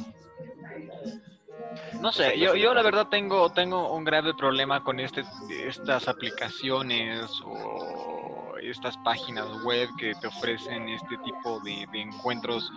No 2.01 2.12
sé, 2.12 2.38
yo, 2.39 2.56
yo 2.56 2.74
la 2.74 2.82
verdad 2.82 3.08
tengo, 3.10 3.51
tengo 3.51 3.94
un 3.94 4.04
grave 4.04 4.34
problema 4.34 4.82
con 4.84 5.00
este, 5.00 5.24
estas 5.50 6.08
aplicaciones 6.08 7.30
o 7.46 8.29
estas 8.70 8.96
páginas 9.04 9.48
web 9.64 9.90
que 9.98 10.14
te 10.16 10.28
ofrecen 10.28 10.88
este 10.90 11.18
tipo 11.18 11.60
de, 11.62 11.86
de 11.92 12.02
encuentros 12.02 12.70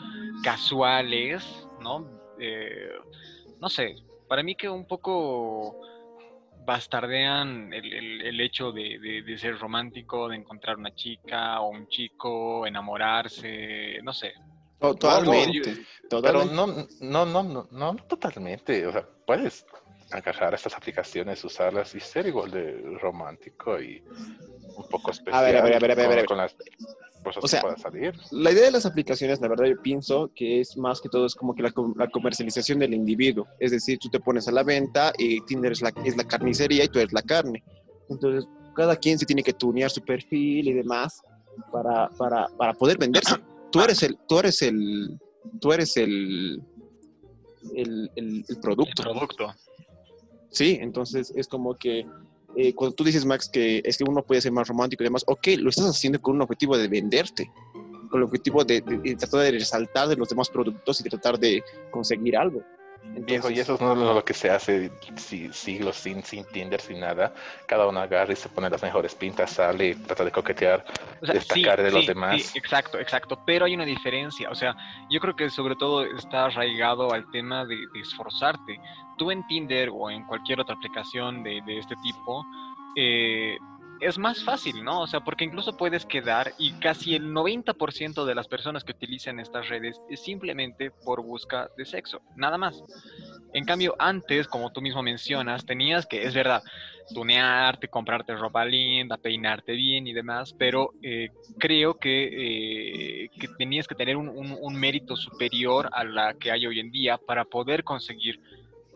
casuales, 0.42 1.44
¿no? 1.80 2.06
Eh, 2.40 2.90
no 3.60 3.68
sé, 3.68 3.94
para 4.28 4.42
mí 4.42 4.54
que 4.54 4.68
un 4.68 4.86
poco 4.86 5.76
bastardean 6.64 7.72
el, 7.72 7.92
el- 7.92 8.22
el 8.22 8.40
hecho 8.40 8.72
de, 8.72 8.98
de- 8.98 9.22
de 9.22 9.38
ser 9.38 9.58
romántico, 9.58 10.28
de 10.28 10.36
encontrar 10.36 10.76
una 10.76 10.94
chica 10.94 11.60
o 11.60 11.70
un 11.70 11.86
chico, 11.88 12.66
enamorarse, 12.66 14.00
no 14.02 14.12
sé. 14.12 14.32
Totalmente. 14.78 15.76
Pero 16.10 16.44
totalmente. 16.44 16.54
no, 17.00 17.24
no, 17.24 17.24
no, 17.26 17.42
no, 17.42 17.68
no 17.70 17.96
totalmente. 18.08 18.86
O 18.86 18.92
sea, 18.92 19.08
puedes 19.26 19.64
agarrar 20.12 20.54
estas 20.54 20.74
aplicaciones, 20.74 21.44
usarlas 21.44 21.94
y 21.94 22.00
ser 22.00 22.26
igual 22.26 22.50
de 22.50 22.80
romántico 23.00 23.80
y 23.80 24.02
un 24.76 24.88
poco 24.88 25.10
especial 25.10 25.44
ver, 25.44 25.56
a 25.56 25.62
ver, 25.62 25.74
a 25.74 25.78
ver, 25.78 25.90
a 25.90 25.94
ver, 25.94 26.06
a 26.06 26.14
ver. 26.16 26.24
con, 26.26 26.38
las 26.38 26.54
cosas 27.22 27.44
O 27.44 27.48
sea, 27.48 27.60
que 27.60 27.62
puedas 27.64 27.80
salir. 27.80 28.14
La 28.30 28.50
idea 28.52 28.64
de 28.64 28.70
las 28.70 28.86
aplicaciones, 28.86 29.40
la 29.40 29.48
verdad, 29.48 29.66
yo 29.66 29.80
pienso 29.80 30.30
que 30.34 30.60
es 30.60 30.76
más 30.76 31.00
que 31.00 31.08
todo 31.08 31.26
es 31.26 31.34
como 31.34 31.54
que 31.54 31.62
la, 31.62 31.70
com- 31.70 31.94
la 31.96 32.08
comercialización 32.08 32.78
del 32.78 32.94
individuo. 32.94 33.46
Es 33.60 33.70
decir, 33.70 33.98
tú 33.98 34.08
te 34.08 34.18
pones 34.20 34.48
a 34.48 34.52
la 34.52 34.62
venta 34.62 35.12
y 35.18 35.40
Tinder 35.42 35.72
es 35.72 35.82
la, 35.82 35.92
es 36.04 36.16
la 36.16 36.24
carnicería 36.24 36.84
y 36.84 36.88
tú 36.88 36.98
eres 36.98 37.12
la 37.12 37.22
carne. 37.22 37.62
Entonces, 38.08 38.48
cada 38.74 38.96
quien 38.96 39.18
se 39.18 39.26
tiene 39.26 39.42
que 39.42 39.52
tunear 39.52 39.90
su 39.90 40.00
perfil 40.02 40.66
y 40.68 40.72
demás 40.72 41.20
para, 41.70 42.08
para, 42.18 42.48
para 42.56 42.72
poder 42.74 42.98
venderse. 42.98 43.34
Tú 43.70 43.80
eres 43.82 44.02
el, 44.02 44.18
tú 44.28 44.38
eres 44.38 44.62
el, 44.62 45.18
tú 45.60 45.72
eres 45.72 45.96
el, 45.96 46.60
el, 47.74 47.76
el- 47.76 48.10
el 48.16 48.44
El 48.48 48.60
producto. 48.60 49.04
Sí, 50.52 50.78
entonces 50.80 51.32
es 51.34 51.48
como 51.48 51.74
que 51.74 52.06
eh, 52.56 52.74
cuando 52.74 52.94
tú 52.94 53.04
dices, 53.04 53.24
Max, 53.24 53.48
que 53.48 53.80
es 53.84 53.96
que 53.96 54.04
uno 54.04 54.22
puede 54.22 54.40
ser 54.40 54.52
más 54.52 54.68
romántico 54.68 55.02
y 55.02 55.06
demás, 55.06 55.24
ok, 55.26 55.48
lo 55.58 55.70
estás 55.70 55.86
haciendo 55.86 56.20
con 56.20 56.36
un 56.36 56.42
objetivo 56.42 56.76
de 56.76 56.88
venderte, 56.88 57.50
con 58.10 58.20
el 58.20 58.24
objetivo 58.24 58.62
de 58.62 58.82
tratar 59.18 59.40
de 59.40 59.52
resaltar 59.52 60.08
de 60.08 60.16
los 60.16 60.28
demás 60.28 60.50
productos 60.50 61.00
y 61.00 61.04
tratar 61.04 61.38
de 61.38 61.64
conseguir 61.90 62.36
algo. 62.36 62.62
Viejo, 63.14 63.50
y 63.50 63.60
eso 63.60 63.76
no 63.80 63.92
es 63.92 63.98
lo 63.98 64.24
que 64.24 64.32
se 64.32 64.50
hace 64.50 64.90
si- 65.16 65.52
siglos 65.52 65.96
sin, 65.96 66.24
sin 66.24 66.44
Tinder, 66.46 66.80
sin 66.80 67.00
nada. 67.00 67.34
Cada 67.66 67.86
uno 67.86 68.00
agarra 68.00 68.32
y 68.32 68.36
se 68.36 68.48
pone 68.48 68.70
las 68.70 68.82
mejores 68.82 69.14
pintas, 69.14 69.50
sale 69.50 69.88
y 69.88 69.94
trata 69.94 70.24
de 70.24 70.30
coquetear. 70.30 70.84
O 71.20 71.26
sea, 71.26 71.34
destacar 71.34 71.82
de 71.82 71.90
los 71.90 72.06
demás. 72.06 72.42
Sí, 72.42 72.58
exacto, 72.58 72.98
exacto. 72.98 73.40
Pero 73.44 73.66
hay 73.66 73.74
una 73.74 73.84
diferencia. 73.84 74.48
O 74.50 74.54
sea, 74.54 74.74
yo 75.10 75.20
creo 75.20 75.34
que 75.34 75.50
sobre 75.50 75.76
todo 75.76 76.04
está 76.04 76.46
arraigado 76.46 77.12
al 77.12 77.26
tema 77.30 77.66
de, 77.66 77.86
de 77.92 78.00
esforzarte. 78.00 78.80
Tú 79.16 79.30
en 79.30 79.44
Tinder 79.44 79.90
o 79.92 80.10
en 80.10 80.24
cualquier 80.24 80.60
otra 80.60 80.74
aplicación 80.74 81.42
de, 81.42 81.60
de 81.64 81.78
este 81.78 81.96
tipo, 81.96 82.46
eh, 82.94 83.58
es 84.00 84.18
más 84.18 84.42
fácil, 84.44 84.82
¿no? 84.84 85.00
O 85.02 85.06
sea, 85.06 85.20
porque 85.20 85.44
incluso 85.44 85.76
puedes 85.76 86.04
quedar 86.06 86.54
y 86.58 86.72
casi 86.80 87.14
el 87.14 87.32
90% 87.32 88.24
de 88.26 88.34
las 88.34 88.48
personas 88.48 88.84
que 88.84 88.92
utilizan 88.92 89.38
estas 89.40 89.68
redes 89.68 90.00
es 90.08 90.20
simplemente 90.20 90.90
por 91.04 91.22
busca 91.22 91.68
de 91.76 91.84
sexo, 91.84 92.20
nada 92.36 92.58
más. 92.58 92.82
En 93.52 93.64
cambio, 93.64 93.94
antes, 93.98 94.48
como 94.48 94.70
tú 94.70 94.80
mismo 94.80 95.02
mencionas, 95.02 95.64
tenías 95.66 96.06
que, 96.06 96.24
es 96.24 96.34
verdad, 96.34 96.62
tunearte, 97.12 97.88
comprarte 97.88 98.34
ropa 98.36 98.64
linda, 98.64 99.16
peinarte 99.18 99.72
bien 99.72 100.06
y 100.06 100.12
demás, 100.12 100.54
pero 100.58 100.94
eh, 101.02 101.30
creo 101.58 101.94
que, 101.98 103.24
eh, 103.24 103.30
que 103.38 103.48
tenías 103.58 103.86
que 103.86 103.94
tener 103.94 104.16
un, 104.16 104.28
un- 104.28 104.56
un 104.58 104.74
mérito 104.74 105.16
superior 105.16 105.88
a 105.92 106.04
la 106.04 106.34
que 106.34 106.50
hay 106.50 106.66
hoy 106.66 106.80
en 106.80 106.90
día 106.90 107.18
para 107.18 107.44
poder 107.44 107.84
conseguir 107.84 108.36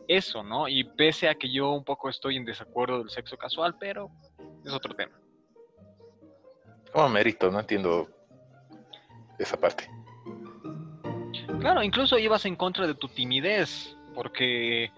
eso, 0.08 0.42
¿no? 0.42 0.68
Y 0.68 0.84
pese 0.96 1.28
a 1.28 1.34
que 1.34 1.50
yo 1.52 1.70
un 1.72 1.84
poco 1.84 2.08
estoy 2.08 2.36
en 2.36 2.44
desacuerdo 2.44 2.98
del 2.98 3.10
sexo 3.10 3.36
casual, 3.36 3.74
pero 3.78 4.10
es 4.66 4.72
otro 4.72 4.94
tema. 4.94 5.18
Como 6.92 7.08
mérito, 7.08 7.50
no 7.50 7.60
entiendo 7.60 8.08
esa 9.38 9.58
parte. 9.58 9.88
Claro, 11.60 11.82
incluso 11.82 12.18
ibas 12.18 12.44
en 12.44 12.56
contra 12.56 12.86
de 12.86 12.94
tu 12.94 13.08
timidez, 13.08 13.96
porque 14.14 14.90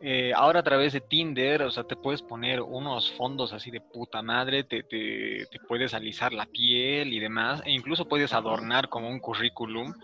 eh, 0.00 0.32
ahora 0.34 0.60
a 0.60 0.62
través 0.62 0.92
de 0.92 1.00
Tinder, 1.00 1.62
o 1.62 1.70
sea, 1.70 1.84
te 1.84 1.96
puedes 1.96 2.22
poner 2.22 2.60
unos 2.60 3.10
fondos 3.12 3.52
así 3.52 3.70
de 3.70 3.80
puta 3.80 4.22
madre, 4.22 4.64
te, 4.64 4.82
te, 4.82 5.46
te 5.50 5.58
puedes 5.66 5.94
alisar 5.94 6.32
la 6.32 6.46
piel 6.46 7.12
y 7.12 7.18
demás, 7.18 7.62
e 7.64 7.72
incluso 7.72 8.08
puedes 8.08 8.32
adornar 8.32 8.88
como 8.88 9.08
un 9.08 9.20
currículum 9.20 9.94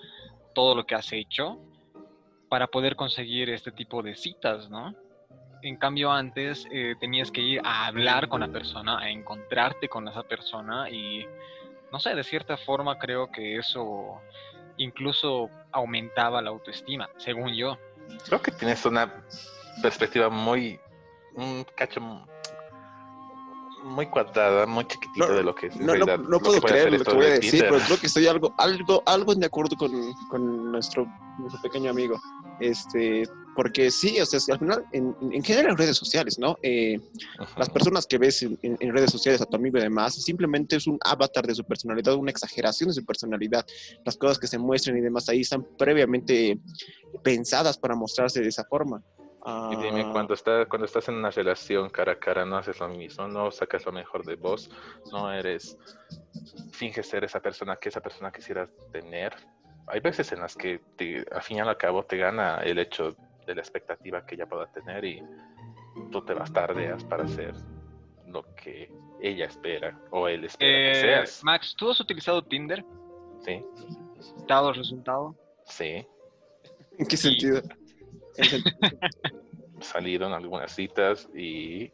todo 0.55 0.75
lo 0.75 0.87
que 0.87 0.95
has 0.95 1.13
hecho 1.13 1.59
para 2.49 2.69
poder 2.69 2.97
conseguir 2.97 3.51
este 3.51 3.73
tipo 3.73 4.03
de 4.03 4.15
citas, 4.15 4.71
¿no? 4.71 4.95
En 5.65 5.77
cambio, 5.77 6.13
antes 6.13 6.69
eh, 6.71 6.95
tenías 7.01 7.31
que 7.31 7.41
ir 7.41 7.61
a 7.65 7.87
hablar 7.87 8.29
con 8.29 8.41
la 8.41 8.49
persona, 8.49 8.99
a 8.99 9.09
encontrarte 9.09 9.89
con 9.89 10.07
esa 10.07 10.23
persona 10.23 10.91
y, 10.91 11.27
no 11.91 11.99
sé, 11.99 12.15
de 12.15 12.23
cierta 12.23 12.59
forma 12.59 12.99
creo 12.99 13.33
que 13.33 13.57
eso 13.57 14.21
incluso 14.77 15.49
aumentaba 15.73 16.43
la 16.43 16.51
autoestima, 16.51 17.09
según 17.17 17.55
yo. 17.55 17.79
Creo 18.27 18.43
que 18.43 18.51
tienes 18.51 18.85
una 18.85 19.11
perspectiva 19.81 20.29
muy, 20.29 20.79
un 21.35 21.65
cacho 21.75 21.99
muy 23.85 24.05
cuadrada, 24.09 24.67
muy 24.67 24.85
chiquitita 24.85 25.29
No, 25.29 25.33
de 25.33 25.43
lo 25.45 25.55
que 25.55 25.69
es 25.69 25.77
en 25.77 25.87
No, 25.87 25.95
no, 25.95 26.05
realidad, 26.05 26.19
no 26.19 26.29
lo 26.29 26.39
que 26.41 26.45
puedo 26.45 26.61
creer 26.61 26.93
lo 26.93 27.05
que 27.05 27.15
voy 27.15 27.25
a 27.25 27.29
de 27.29 27.35
decir, 27.37 27.65
pero 27.71 27.79
creo 27.79 27.99
que 27.99 28.07
estoy 28.07 28.27
algo, 28.27 28.55
algo, 28.59 29.03
algo 29.07 29.35
de 29.35 29.47
acuerdo 29.47 29.77
con, 29.79 30.13
con 30.29 30.73
nuestro, 30.73 31.07
nuestro 31.39 31.63
pequeño 31.63 31.91
amigo. 31.91 32.21
Este, 32.61 33.27
porque 33.55 33.91
sí, 33.91 34.21
o 34.21 34.27
sea, 34.27 34.41
si 34.41 34.53
al 34.53 34.59
final, 34.59 34.85
en, 34.93 35.15
en 35.33 35.43
general 35.43 35.73
en 35.73 35.77
redes 35.77 35.97
sociales, 35.97 36.39
¿no? 36.39 36.57
Eh, 36.63 36.99
las 37.57 37.71
personas 37.71 38.07
que 38.07 38.19
ves 38.19 38.43
en, 38.43 38.95
redes 38.95 39.11
sociales 39.11 39.41
a 39.41 39.47
tu 39.47 39.57
amigo 39.57 39.79
y 39.79 39.83
demás, 39.83 40.15
simplemente 40.15 40.77
es 40.77 40.87
un 40.87 40.99
avatar 41.05 41.47
de 41.47 41.55
su 41.55 41.65
personalidad, 41.65 42.15
una 42.15 42.31
exageración 42.31 42.89
de 42.89 42.95
su 42.95 43.05
personalidad. 43.05 43.65
Las 44.05 44.17
cosas 44.17 44.39
que 44.39 44.47
se 44.47 44.59
muestran 44.59 44.97
y 44.97 45.01
demás 45.01 45.29
ahí 45.29 45.41
están 45.41 45.65
previamente 45.79 46.59
pensadas 47.23 47.79
para 47.79 47.95
mostrarse 47.95 48.41
de 48.41 48.49
esa 48.49 48.65
forma. 48.65 49.03
Y 49.71 49.77
dime, 49.77 50.05
Ah, 50.07 50.11
cuando, 50.11 50.33
está, 50.33 50.65
cuando 50.67 50.87
estás 50.87 51.07
en 51.09 51.17
una 51.17 51.31
relación 51.31 51.91
cara 51.91 52.13
a 52.13 52.19
cara, 52.19 52.47
no 52.47 52.57
haces 52.57 52.81
lo 52.81 52.89
mismo, 52.89 53.29
no 53.29 53.51
sacas 53.51 53.85
lo 53.85 53.93
mejor 53.93 54.25
de 54.25 54.37
vos, 54.37 54.71
no 55.13 55.31
eres, 55.31 55.77
finges 56.73 57.07
ser 57.07 57.25
esa 57.25 57.41
persona 57.41 57.77
que 57.77 57.91
esa 57.91 58.01
persona 58.01 58.33
quisieras 58.33 58.71
tener. 58.91 59.35
Hay 59.87 60.01
veces 60.01 60.33
en 60.33 60.41
las 60.41 60.57
que 60.57 60.81
te, 60.97 61.27
al 61.31 61.43
fin 61.43 61.59
y 61.59 61.61
al 61.61 61.77
cabo 61.77 62.05
te 62.05 62.17
gana 62.17 62.61
el 62.65 62.79
hecho 62.79 63.15
de 63.47 63.55
la 63.55 63.61
expectativa 63.61 64.25
que 64.27 64.35
ella 64.35 64.47
pueda 64.47 64.67
tener 64.73 65.05
y 65.05 65.23
tú 66.11 66.25
te 66.25 66.35
bastardeas 66.35 67.05
para 67.05 67.25
hacer 67.25 67.55
lo 68.27 68.43
que 68.55 68.91
ella 69.21 69.47
espera 69.47 69.99
o 70.11 70.27
él 70.29 70.45
espera 70.45 70.71
que 70.73 70.91
Eh, 70.91 70.95
seas. 71.01 71.41
Max, 71.45 71.75
¿tú 71.77 71.91
has 71.91 72.01
utilizado 72.01 72.43
Tinder? 72.43 72.85
Sí, 73.45 73.63
¿Dado 74.49 74.71
el 74.71 74.75
resultado? 74.77 75.35
sí. 75.67 76.07
¿En 76.97 77.07
qué 77.07 77.17
sentido? 77.17 77.61
En 78.37 78.63
en 79.95 80.23
algunas 80.33 80.73
citas 80.73 81.29
y 81.35 81.91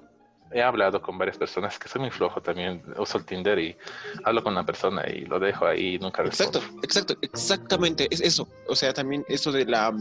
he 0.52 0.62
hablado 0.62 1.00
con 1.00 1.16
varias 1.16 1.38
personas 1.38 1.78
que 1.78 1.88
soy 1.88 2.02
muy 2.02 2.11
flojo 2.11 2.40
también. 2.42 2.83
Uso 2.99 3.19
el 3.19 3.25
Tinder 3.25 3.59
y 3.59 3.76
hablo 4.25 4.42
con 4.42 4.52
una 4.52 4.64
persona 4.66 5.09
y 5.09 5.21
lo 5.25 5.38
dejo 5.38 5.66
ahí 5.66 5.95
y 5.95 5.99
nunca 5.99 6.23
respondo. 6.23 6.59
Exacto, 6.59 6.78
exacto, 6.83 7.14
exactamente, 7.23 8.09
es 8.11 8.21
eso. 8.21 8.49
O 8.69 8.75
sea, 8.75 8.92
también 8.92 9.25
eso 9.28 9.52
de 9.52 9.64
la... 9.64 9.92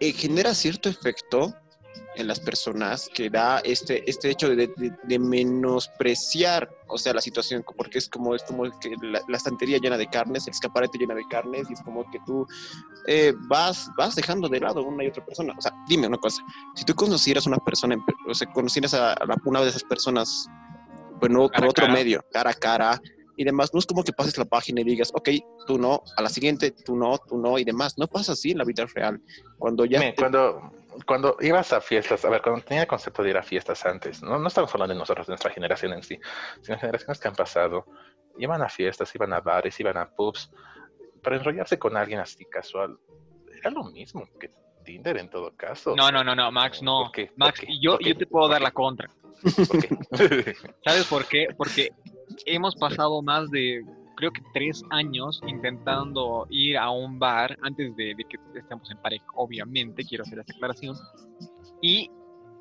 eh, 0.00 0.12
genera 0.12 0.54
cierto 0.54 0.88
efecto 0.88 1.54
en 2.14 2.26
las 2.26 2.40
personas 2.40 3.08
que 3.14 3.30
da 3.30 3.58
este, 3.60 4.08
este 4.10 4.30
hecho 4.30 4.48
de, 4.48 4.56
de- 4.76 4.92
de 5.04 5.18
menospreciar, 5.20 6.68
o 6.88 6.98
sea, 6.98 7.12
la 7.14 7.20
situación, 7.20 7.64
porque 7.76 7.98
es 7.98 8.08
como, 8.08 8.34
es 8.34 8.42
como 8.42 8.64
que 8.80 8.94
la, 9.02 9.20
la 9.28 9.36
estantería 9.36 9.78
llena 9.78 9.96
de 9.96 10.06
carnes, 10.08 10.46
el 10.46 10.50
escaparate 10.52 10.98
llena 10.98 11.14
de 11.14 11.22
carnes, 11.30 11.68
y 11.70 11.74
es 11.74 11.80
como 11.82 12.08
que 12.10 12.18
tú 12.26 12.44
eh, 13.06 13.32
vas, 13.48 13.88
vas 13.96 14.16
dejando 14.16 14.48
de 14.48 14.58
lado 14.60 14.82
una 14.82 15.04
y 15.04 15.08
otra 15.08 15.24
persona. 15.24 15.54
O 15.56 15.60
sea, 15.60 15.72
dime 15.88 16.08
una 16.08 16.18
cosa, 16.18 16.42
si 16.74 16.84
tú 16.84 16.92
conocieras 16.94 17.46
a 17.46 17.50
una 17.50 17.58
persona, 17.58 17.96
o 18.28 18.34
sea, 18.34 18.48
conocieras 18.52 18.94
a, 18.94 19.16
una 19.44 19.60
de 19.60 19.68
esas 19.68 19.84
personas, 19.84 20.46
bueno, 21.20 21.48
Cara 21.48 21.60
por 21.60 21.68
otro 21.70 21.82
cara. 21.86 21.94
medio, 21.94 22.24
cara 22.32 22.50
a 22.50 22.54
cara, 22.54 23.00
y 23.38 23.44
demás, 23.44 23.72
no 23.72 23.78
es 23.78 23.86
como 23.86 24.02
que 24.04 24.12
pases 24.12 24.36
la 24.36 24.44
página 24.44 24.80
y 24.80 24.84
digas, 24.84 25.10
ok, 25.14 25.28
tú 25.66 25.78
no, 25.78 26.02
a 26.16 26.22
la 26.22 26.28
siguiente, 26.28 26.72
tú 26.72 26.96
no, 26.96 27.16
tú 27.18 27.38
no, 27.38 27.58
y 27.58 27.64
demás. 27.64 27.96
No 27.96 28.06
pasa 28.08 28.32
así 28.32 28.50
en 28.50 28.58
la 28.58 28.64
vida 28.64 28.84
real. 28.94 29.20
Cuando 29.58 29.84
ya... 29.84 30.00
Te- 30.00 30.14
cuando, 30.16 30.72
cuando 31.06 31.36
ibas 31.40 31.72
a 31.72 31.80
fiestas, 31.80 32.24
a 32.24 32.28
ver, 32.30 32.42
cuando 32.42 32.62
tenía 32.62 32.82
el 32.82 32.88
concepto 32.88 33.22
de 33.22 33.30
ir 33.30 33.36
a 33.36 33.42
fiestas 33.44 33.86
antes, 33.86 34.20
no, 34.22 34.38
no 34.38 34.48
estamos 34.48 34.74
hablando 34.74 34.92
de 34.94 34.98
nosotros, 34.98 35.26
de 35.28 35.30
nuestra 35.30 35.52
generación 35.52 35.92
en 35.92 36.02
sí, 36.02 36.18
sino 36.62 36.76
generaciones 36.78 37.18
que 37.20 37.28
han 37.28 37.34
pasado, 37.36 37.86
iban 38.38 38.60
a 38.62 38.68
fiestas, 38.68 39.14
iban 39.14 39.32
a 39.32 39.40
bares, 39.40 39.78
iban 39.78 39.96
a 39.96 40.10
pubs, 40.10 40.50
para 41.22 41.36
enrollarse 41.36 41.78
con 41.78 41.96
alguien 41.96 42.18
así 42.20 42.44
casual, 42.44 42.98
era 43.56 43.70
lo 43.70 43.84
mismo 43.84 44.28
que 44.40 44.50
Tinder 44.84 45.18
en 45.18 45.28
todo 45.30 45.54
caso. 45.56 45.94
No, 45.96 46.10
no, 46.10 46.24
no, 46.24 46.34
no, 46.34 46.50
Max, 46.50 46.82
no. 46.82 47.02
¿Por 47.04 47.12
qué? 47.12 47.26
¿Por 47.26 47.36
Max, 47.38 47.60
qué? 47.60 47.66
yo, 47.80 47.92
¿Por 47.92 47.98
qué? 48.00 48.08
yo 48.08 48.16
te 48.16 48.26
puedo 48.26 48.44
¿Por 48.46 48.50
dar 48.52 48.58
qué? 48.60 48.64
la 48.64 48.70
contra. 48.70 49.10
¿Por 49.68 49.78
qué? 49.80 50.56
¿Sabes 50.84 51.04
por 51.06 51.26
qué? 51.26 51.46
Porque 51.56 51.90
hemos 52.46 52.74
pasado 52.76 53.22
más 53.22 53.50
de, 53.50 53.84
creo 54.16 54.30
que 54.32 54.42
tres 54.54 54.82
años 54.90 55.40
intentando 55.46 56.46
ir 56.50 56.76
a 56.78 56.90
un 56.90 57.18
bar 57.18 57.56
antes 57.62 57.94
de, 57.96 58.14
de 58.14 58.24
que 58.28 58.36
estemos 58.58 58.90
en 58.90 58.98
pareja, 58.98 59.24
obviamente, 59.34 60.04
quiero 60.04 60.24
hacer 60.24 60.38
esa 60.40 60.52
aclaración. 60.54 60.96
Y 61.80 62.10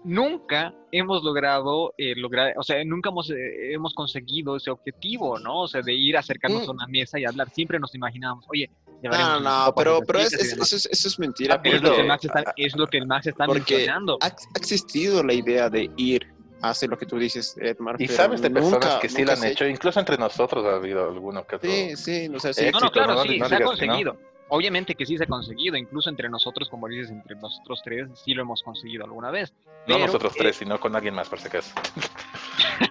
nunca 0.03 0.73
hemos 0.91 1.23
logrado 1.23 1.93
eh, 1.97 2.13
lograr, 2.15 2.53
o 2.57 2.63
sea, 2.63 2.83
nunca 2.85 3.09
hemos, 3.09 3.29
eh, 3.29 3.73
hemos 3.73 3.93
conseguido 3.93 4.55
ese 4.55 4.69
objetivo, 4.71 5.39
¿no? 5.39 5.63
O 5.63 5.67
sea, 5.67 5.81
de 5.81 5.93
ir 5.93 6.15
a 6.15 6.19
acercarnos 6.21 6.65
Mm. 6.65 6.69
a 6.69 6.73
una 6.73 6.87
mesa 6.87 7.19
y 7.19 7.25
hablar. 7.25 7.49
Siempre 7.49 7.79
nos 7.79 7.93
imaginábamos, 7.95 8.45
oye, 8.49 8.69
No, 9.03 9.39
no, 9.39 9.73
pero, 9.75 9.99
pero 10.07 10.17
es- 10.19 10.33
es- 10.33 10.53
eso, 10.53 10.75
es, 10.75 10.85
eso 10.91 11.07
es 11.07 11.19
mentira. 11.19 11.55
Ah, 11.55 11.61
es, 11.63 11.73
lo 11.81 11.81
que 11.81 11.87
porque 11.97 12.03
Max 12.07 12.25
está, 12.25 12.53
es 12.57 12.75
lo 12.75 12.87
que 12.87 13.05
Max 13.05 13.27
está 13.27 13.45
porque 13.45 13.75
mencionando. 13.75 14.17
ha, 14.21 14.25
ha 14.27 14.57
existido 14.57 15.23
la 15.23 15.33
idea 15.33 15.69
de 15.69 15.91
ir 15.97 16.25
a 16.61 16.69
hacer 16.69 16.89
lo 16.89 16.97
que 16.97 17.05
tú 17.05 17.17
dices, 17.17 17.55
Edmar. 17.59 17.95
Y 17.99 18.07
sabes 18.07 18.41
de 18.41 18.49
personas 18.49 18.85
nunca- 18.85 18.99
que 18.99 19.09
sí 19.09 19.23
lo 19.23 19.33
han 19.33 19.43
hecho, 19.43 19.65
incluso 19.67 19.99
entre 19.99 20.17
nosotros 20.17 20.65
ha 20.65 20.75
habido 20.75 21.07
alguno 21.09 21.45
que. 21.45 21.59
Sí, 21.59 21.95
sí, 21.95 22.29
o 22.33 22.39
sea, 22.39 22.53
sí. 22.53 22.65
Eh, 22.65 22.71
No, 22.71 22.79
no, 22.79 22.91
claro, 22.91 23.15
no- 23.15 23.23
sí, 23.23 23.39
no 23.39 23.49
se 23.49 23.55
ha 23.55 23.61
conseguido. 23.61 24.17
Obviamente 24.49 24.95
que 24.95 25.05
sí 25.05 25.17
se 25.17 25.25
ha 25.25 25.27
conseguido, 25.27 25.75
incluso 25.75 26.09
entre 26.09 26.29
nosotros, 26.29 26.69
como 26.69 26.87
dices, 26.87 27.11
entre 27.11 27.35
nosotros 27.35 27.81
tres, 27.83 28.07
sí 28.23 28.33
lo 28.33 28.43
hemos 28.43 28.63
conseguido 28.63 29.03
alguna 29.03 29.29
vez. 29.29 29.51
No 29.87 29.95
Pero, 29.95 30.05
nosotros 30.05 30.33
eh, 30.35 30.39
tres, 30.39 30.55
sino 30.55 30.79
con 30.79 30.95
alguien 30.95 31.15
más, 31.15 31.27
por 31.27 31.39
si 31.39 31.47
acaso. 31.47 31.73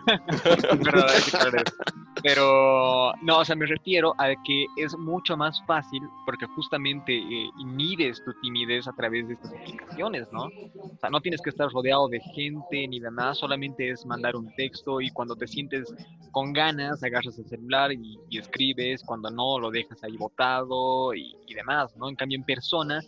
Pero, 2.27 3.13
no, 3.23 3.39
o 3.39 3.45
sea, 3.45 3.55
me 3.55 3.67
refiero 3.67 4.13
a 4.19 4.35
que 4.45 4.67
es 4.77 4.97
mucho 4.99 5.37
más 5.37 5.63
fácil 5.65 6.03
porque 6.25 6.47
justamente 6.57 7.15
eh, 7.17 7.51
inhibes 7.61 8.21
tu 8.25 8.33
timidez 8.43 8.89
a 8.89 8.93
través 8.93 9.29
de 9.29 9.35
estas 9.35 9.53
aplicaciones, 9.55 10.27
¿no? 10.33 10.47
O 10.47 10.99
sea, 11.01 11.09
no 11.09 11.21
tienes 11.21 11.41
que 11.41 11.51
estar 11.51 11.71
rodeado 11.71 12.09
de 12.09 12.21
gente 12.35 12.89
ni 12.89 12.99
demás, 12.99 13.39
solamente 13.39 13.91
es 13.91 14.05
mandar 14.07 14.35
un 14.35 14.53
texto 14.57 15.01
y 15.01 15.11
cuando 15.11 15.37
te 15.37 15.47
sientes 15.47 15.95
con 16.33 16.53
ganas, 16.53 17.01
agarras 17.05 17.39
el 17.39 17.47
celular 17.47 17.93
y, 17.93 18.19
y 18.29 18.39
escribes, 18.39 19.05
cuando 19.05 19.31
no, 19.31 19.61
lo 19.61 19.71
dejas 19.71 20.03
ahí 20.03 20.17
botado 20.17 21.15
y, 21.15 21.33
y 21.47 21.55
demás, 21.55 21.95
¿no? 21.97 22.09
En 22.09 22.17
cambio, 22.17 22.39
en 22.39 22.45
persona 22.45 23.01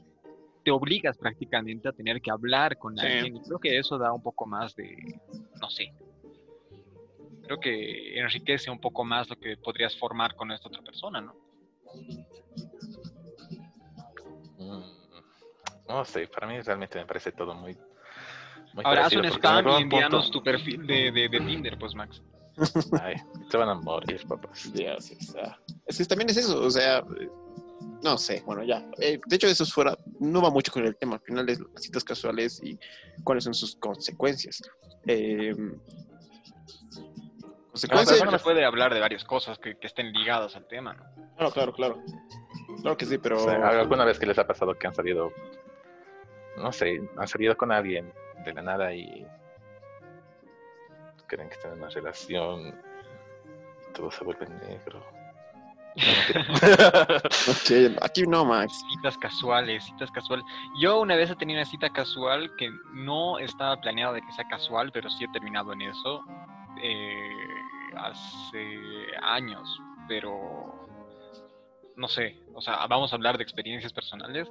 te 0.65 0.71
obligas 0.71 1.17
prácticamente 1.19 1.89
a 1.89 1.93
tener 1.93 2.21
que 2.21 2.31
hablar 2.31 2.77
con 2.79 2.97
Sí. 2.97 3.07
alguien 3.07 3.37
y 3.37 3.41
creo 3.41 3.59
que 3.59 3.79
eso 3.79 3.99
da 3.99 4.13
un 4.13 4.23
poco 4.23 4.47
más 4.47 4.77
de, 4.77 4.97
no 5.61 5.69
sé, 5.71 5.91
creo 7.49 7.61
que 7.61 8.19
enriquece 8.21 8.71
un 8.71 8.79
poco 8.79 9.05
más 9.05 9.29
lo 9.31 9.37
que 9.37 9.57
podrías 9.57 9.97
formar 9.99 10.35
con 10.37 10.53
esta 10.53 10.69
otra 10.69 10.83
persona, 10.83 11.21
¿no? 11.23 11.35
Mm, 14.59 14.83
No 15.89 16.05
sé, 16.05 16.27
para 16.29 16.47
mí 16.47 16.61
realmente 16.61 16.99
me 16.99 17.07
parece 17.07 17.33
todo 17.33 17.55
muy. 17.55 17.75
muy 18.75 18.85
Ahora 18.85 19.07
haz 19.07 19.15
un 19.15 19.25
spam 19.25 19.67
y 19.69 19.83
envíanos 19.83 20.25
punto- 20.27 20.39
tu 20.39 20.45
perfil 20.45 20.87
de, 20.87 21.11
de, 21.11 21.29
de 21.31 21.41
Tinder, 21.41 21.79
pues 21.79 21.95
Max. 21.95 22.23
Ay, 23.01 23.15
se 23.51 23.57
van 23.57 23.69
a 23.71 23.75
morir, 23.75 24.21
papás. 24.29 24.71
Ya, 24.75 25.01
sí, 25.01 25.17
es 25.87 25.97
que 25.99 26.05
también 26.05 26.29
es 26.29 26.37
eso, 26.37 26.61
o 26.61 26.71
sea, 26.71 27.03
no 28.03 28.19
sé, 28.19 28.43
bueno, 28.45 28.63
ya. 28.65 28.85
Eh, 29.01 29.19
de 29.25 29.37
hecho, 29.37 29.47
eso 29.47 29.63
es 29.65 29.73
fuera, 29.73 29.97
no 30.21 30.43
va 30.43 30.51
mucho 30.51 30.71
con 30.73 30.85
el 30.85 30.97
tema, 30.97 31.15
al 31.17 31.23
final 31.23 31.49
es 31.49 31.61
las 31.61 31.83
citas 31.83 32.05
casuales 32.05 32.61
y 32.63 32.79
cuáles 33.25 33.45
son 33.45 33.55
sus 33.55 33.75
consecuencias. 33.77 34.61
Eh, 35.07 35.55
No, 37.87 37.97
consecuencias, 37.97 38.21
pero 38.21 38.39
se 38.39 38.45
puede 38.45 38.65
hablar 38.65 38.93
de 38.93 39.01
varias 39.01 39.25
cosas 39.25 39.59
que, 39.59 39.77
que 39.77 39.87
estén 39.87 40.13
ligadas 40.13 40.57
al 40.57 40.67
tema, 40.67 40.95
¿no? 40.95 41.05
claro, 41.37 41.53
claro, 41.53 41.73
claro. 41.73 42.03
Claro 42.83 42.97
que 42.97 43.07
sí, 43.07 43.19
pero... 43.19 43.37
O 43.37 43.45
sea, 43.45 43.69
¿Alguna 43.69 44.05
vez 44.05 44.19
que 44.19 44.27
les 44.27 44.39
ha 44.39 44.47
pasado 44.47 44.75
que 44.75 44.87
han 44.87 44.95
salido, 44.95 45.33
no 46.57 46.73
sé, 46.73 47.01
han 47.17 47.29
salido 47.29 47.57
con 47.57 47.73
alguien 47.73 48.13
de 48.45 48.53
la 48.53 48.63
nada 48.63 48.93
y 48.93 49.27
creen 51.27 51.49
que 51.49 51.55
están 51.55 51.73
en 51.73 51.79
una 51.79 51.89
relación, 51.89 52.75
todo 53.95 54.11
se 54.11 54.25
vuelve 54.25 54.47
negro? 54.47 55.05
Aquí 58.03 58.23
no, 58.23 58.45
Max. 58.45 58.85
Citas 58.91 59.19
casuales, 59.19 59.85
citas 59.85 60.11
casuales. 60.13 60.45
Yo 60.81 61.01
una 61.01 61.17
vez 61.17 61.31
he 61.31 61.37
tenido 61.37 61.61
una 61.61 61.69
cita 61.69 61.91
casual 61.91 62.55
que 62.57 62.71
no 62.93 63.39
estaba 63.39 63.81
planeado 63.81 64.15
de 64.15 64.23
que 64.23 64.33
sea 64.33 64.47
casual, 64.49 64.93
pero 64.93 65.11
sí 65.11 65.25
he 65.25 65.33
terminado 65.33 65.73
en 65.73 65.83
eso 65.83 66.23
eh, 66.83 67.31
hace 67.99 68.79
años, 69.23 69.69
pero 70.07 70.89
no 71.97 72.09
sé, 72.09 72.39
o 72.55 72.61
sea, 72.61 72.87
vamos 72.87 73.13
a 73.13 73.17
hablar 73.17 73.37
de 73.37 73.43
experiencias 73.43 73.93
personales. 73.93 74.49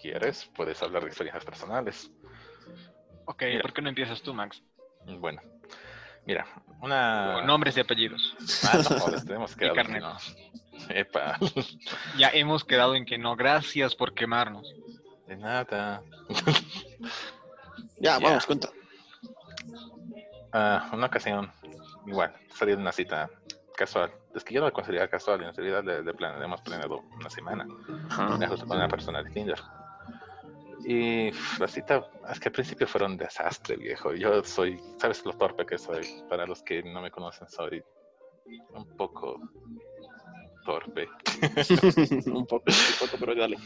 ¿Quieres? 0.00 0.50
Puedes 0.54 0.82
hablar 0.82 1.02
de 1.02 1.08
experiencias 1.08 1.44
personales. 1.44 2.10
Ok, 3.26 3.42
Mira. 3.42 3.62
¿por 3.62 3.72
qué 3.72 3.82
no 3.82 3.88
empiezas 3.88 4.20
tú, 4.22 4.34
Max? 4.34 4.62
Bueno, 5.06 5.40
mira, 6.26 6.46
una... 6.80 7.42
Nombres 7.42 7.76
y 7.76 7.80
apellidos. 7.80 8.34
Ah, 8.64 8.78
no 8.82 9.22
tenemos 9.24 9.54
que 9.56 9.66
no. 10.00 10.16
Epa, 10.88 11.38
Ya 12.18 12.28
hemos 12.30 12.64
quedado 12.64 12.94
en 12.96 13.04
que 13.06 13.16
no, 13.18 13.36
gracias 13.36 13.94
por 13.94 14.14
quemarnos. 14.14 14.66
de 15.26 15.36
nada. 15.36 16.02
Ya, 18.00 18.18
Ya. 18.18 18.18
vamos, 18.18 18.46
cuenta. 18.46 18.68
Ah, 20.52 20.90
una 20.92 21.06
ocasión, 21.06 21.50
igual, 22.06 22.32
salí 22.54 22.72
de 22.72 22.78
una 22.78 22.92
cita 22.92 23.30
casual. 23.74 24.12
Es 24.34 24.44
que 24.44 24.54
yo 24.54 24.60
no 24.60 24.66
lo 24.66 24.72
consideraba 24.72 25.08
casual, 25.08 25.42
en 25.42 25.54
realidad 25.54 26.04
de 26.04 26.14
plan, 26.14 26.42
hemos 26.42 26.60
planeado 26.60 27.00
una 27.18 27.30
semana. 27.30 27.66
Ajá. 28.10 28.36
Me 28.36 28.46
justo 28.46 28.66
con 28.66 28.76
una 28.76 28.88
persona 28.88 29.22
de 29.22 29.30
Tinder. 29.30 29.58
Y 30.84 31.30
la 31.58 31.68
cita, 31.68 32.06
es 32.30 32.40
que 32.40 32.48
al 32.48 32.52
principio 32.52 32.86
fue 32.86 33.04
un 33.04 33.16
desastre, 33.16 33.76
viejo. 33.76 34.14
Yo 34.14 34.42
soy, 34.42 34.80
¿sabes 34.98 35.24
lo 35.24 35.32
torpe 35.32 35.64
que 35.64 35.78
soy? 35.78 36.24
Para 36.28 36.44
los 36.46 36.62
que 36.62 36.82
no 36.82 37.00
me 37.00 37.10
conocen, 37.10 37.48
soy 37.48 37.82
un 38.74 38.96
poco 38.96 39.40
torpe. 40.64 41.08
un 42.26 42.46
poco, 42.46 42.64
un 42.66 42.98
poco, 42.98 43.16
pero 43.18 43.34
dale. 43.34 43.56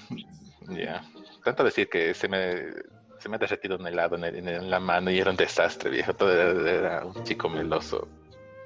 Ya. 0.69 1.03
Tanto 1.43 1.65
decir 1.65 1.89
que 1.89 2.13
se 2.13 2.29
me, 2.29 2.67
se 3.19 3.29
me 3.29 3.37
ha 3.37 3.39
derretido 3.39 3.77
un 3.77 3.87
helado 3.87 4.17
en, 4.17 4.25
el- 4.25 4.49
en 4.49 4.71
la 4.71 4.81
mano 4.81 5.11
y 5.11 5.19
era 5.19 5.31
un 5.31 5.37
desastre, 5.37 5.91
viejo. 5.91 6.15
Todo 6.15 6.33
era, 6.33 6.71
era 6.71 7.05
un 7.07 7.23
chico 7.25 7.49
meloso, 7.49 8.09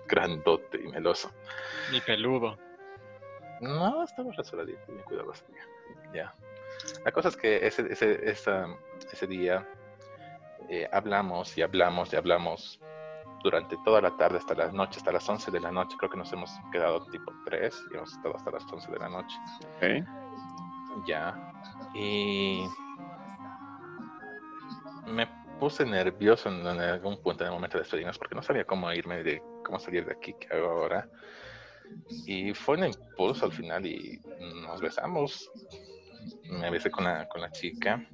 grandote 0.09 0.79
y 0.83 0.89
meloso. 0.89 1.31
Ni 1.93 2.01
peludo. 2.01 2.59
No, 3.61 4.03
estaba 4.05 4.33
rasuradito, 4.33 4.81
bien 4.89 5.03
cuidadoso. 5.05 5.45
Ya. 6.15 6.35
La 7.05 7.13
cosa 7.13 7.29
es 7.29 7.37
que 7.37 7.67
ese, 7.67 7.93
ese, 7.93 8.31
esa- 8.31 8.67
ese 9.13 9.27
día 9.27 9.67
eh, 10.69 10.89
hablamos 10.93 11.57
y 11.59 11.63
hablamos 11.63 12.13
y 12.13 12.17
hablamos 12.17 12.81
durante 13.43 13.77
toda 13.85 14.01
la 14.01 14.17
tarde 14.17 14.39
hasta 14.39 14.55
la 14.55 14.71
noche, 14.73 14.99
hasta 14.99 15.13
las 15.13 15.29
11 15.29 15.51
de 15.51 15.61
la 15.61 15.71
noche. 15.71 15.97
Creo 15.99 16.11
que 16.11 16.17
nos 16.19 16.33
hemos 16.33 16.51
quedado 16.73 17.05
tipo 17.07 17.33
3 17.45 17.85
y 17.93 17.97
hemos 17.97 18.13
estado 18.13 18.37
hasta 18.37 18.51
las 18.51 18.65
11 18.73 18.91
de 18.91 18.99
la 18.99 19.09
noche. 19.09 19.37
Ok. 19.77 21.07
Ya. 21.07 21.53
Y 21.95 22.65
me 25.11 25.27
puse 25.59 25.85
nervioso 25.85 26.49
en, 26.49 26.67
algún 26.67 27.23
punto 27.23 27.45
en 27.45 27.49
el 27.49 27.55
momento 27.55 27.77
de 27.77 27.83
despedirnos 27.83 28.19
porque 28.19 28.35
no 28.35 28.43
sabía 28.43 28.65
cómo 28.65 28.93
irme, 28.93 29.23
de 29.23 29.43
cómo 29.65 29.79
salir 29.79 30.07
de 30.07 30.13
aquí, 30.13 30.35
qué 30.41 30.55
hago 30.55 30.71
ahora. 30.71 31.09
Y 32.27 32.55
fue 32.55 32.79
un 32.79 32.87
impulso 32.87 33.45
al 33.45 33.53
final 33.53 33.85
y 33.87 34.21
nos 34.63 34.81
besamos. 34.81 35.51
Me 36.45 36.71
besé 36.71 36.91
con 36.91 37.05
la, 37.05 37.29
con 37.29 37.41
la 37.41 37.51
chica. 37.51 38.05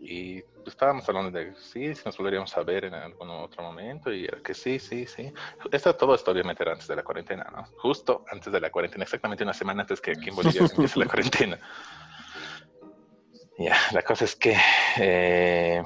Y 0.00 0.42
estábamos 0.66 1.08
hablando 1.08 1.30
de 1.30 1.54
sí, 1.54 1.94
si 1.94 2.02
nos 2.04 2.16
volveríamos 2.18 2.54
a 2.56 2.62
ver 2.62 2.84
en 2.84 2.94
algún 2.94 3.30
otro 3.30 3.62
momento. 3.62 4.12
Y 4.12 4.28
que 4.42 4.54
sí, 4.54 4.78
sí, 4.78 5.06
sí. 5.06 5.32
Esto 5.72 5.94
todo 5.96 6.14
esto 6.14 6.30
obviamente 6.30 6.62
era 6.62 6.72
antes 6.72 6.88
de 6.88 6.96
la 6.96 7.02
cuarentena, 7.02 7.44
¿no? 7.54 7.64
Justo 7.78 8.24
antes 8.30 8.52
de 8.52 8.60
la 8.60 8.70
cuarentena, 8.70 9.04
exactamente 9.04 9.44
una 9.44 9.54
semana 9.54 9.82
antes 9.82 10.00
que 10.00 10.12
aquí 10.12 10.28
en 10.28 10.36
Bolivia 10.36 10.62
empiece 10.62 10.98
la 10.98 11.06
cuarentena. 11.06 11.58
Ya, 13.58 13.76
la 13.92 14.02
cosa 14.02 14.24
es 14.24 14.34
que 14.34 14.56
eh, 14.98 15.82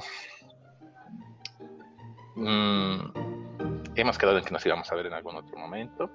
mm, 2.35 2.99
hemos 3.95 4.17
quedado 4.17 4.39
en 4.39 4.43
que 4.43 4.51
nos 4.51 4.65
íbamos 4.65 4.91
a 4.91 4.95
ver 4.95 5.05
en 5.05 5.13
algún 5.13 5.35
otro 5.35 5.57
momento. 5.57 6.09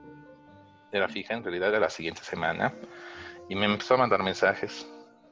Era 0.91 1.09
fija, 1.09 1.35
en 1.35 1.45
realidad 1.45 1.69
era 1.69 1.81
la 1.81 1.91
siguiente 1.91 2.23
semana. 2.23 2.75
Y 3.49 3.55
me 3.55 3.67
empezó 3.67 3.95
a 3.95 3.99
mandar 3.99 4.23
mensajes. 4.23 4.89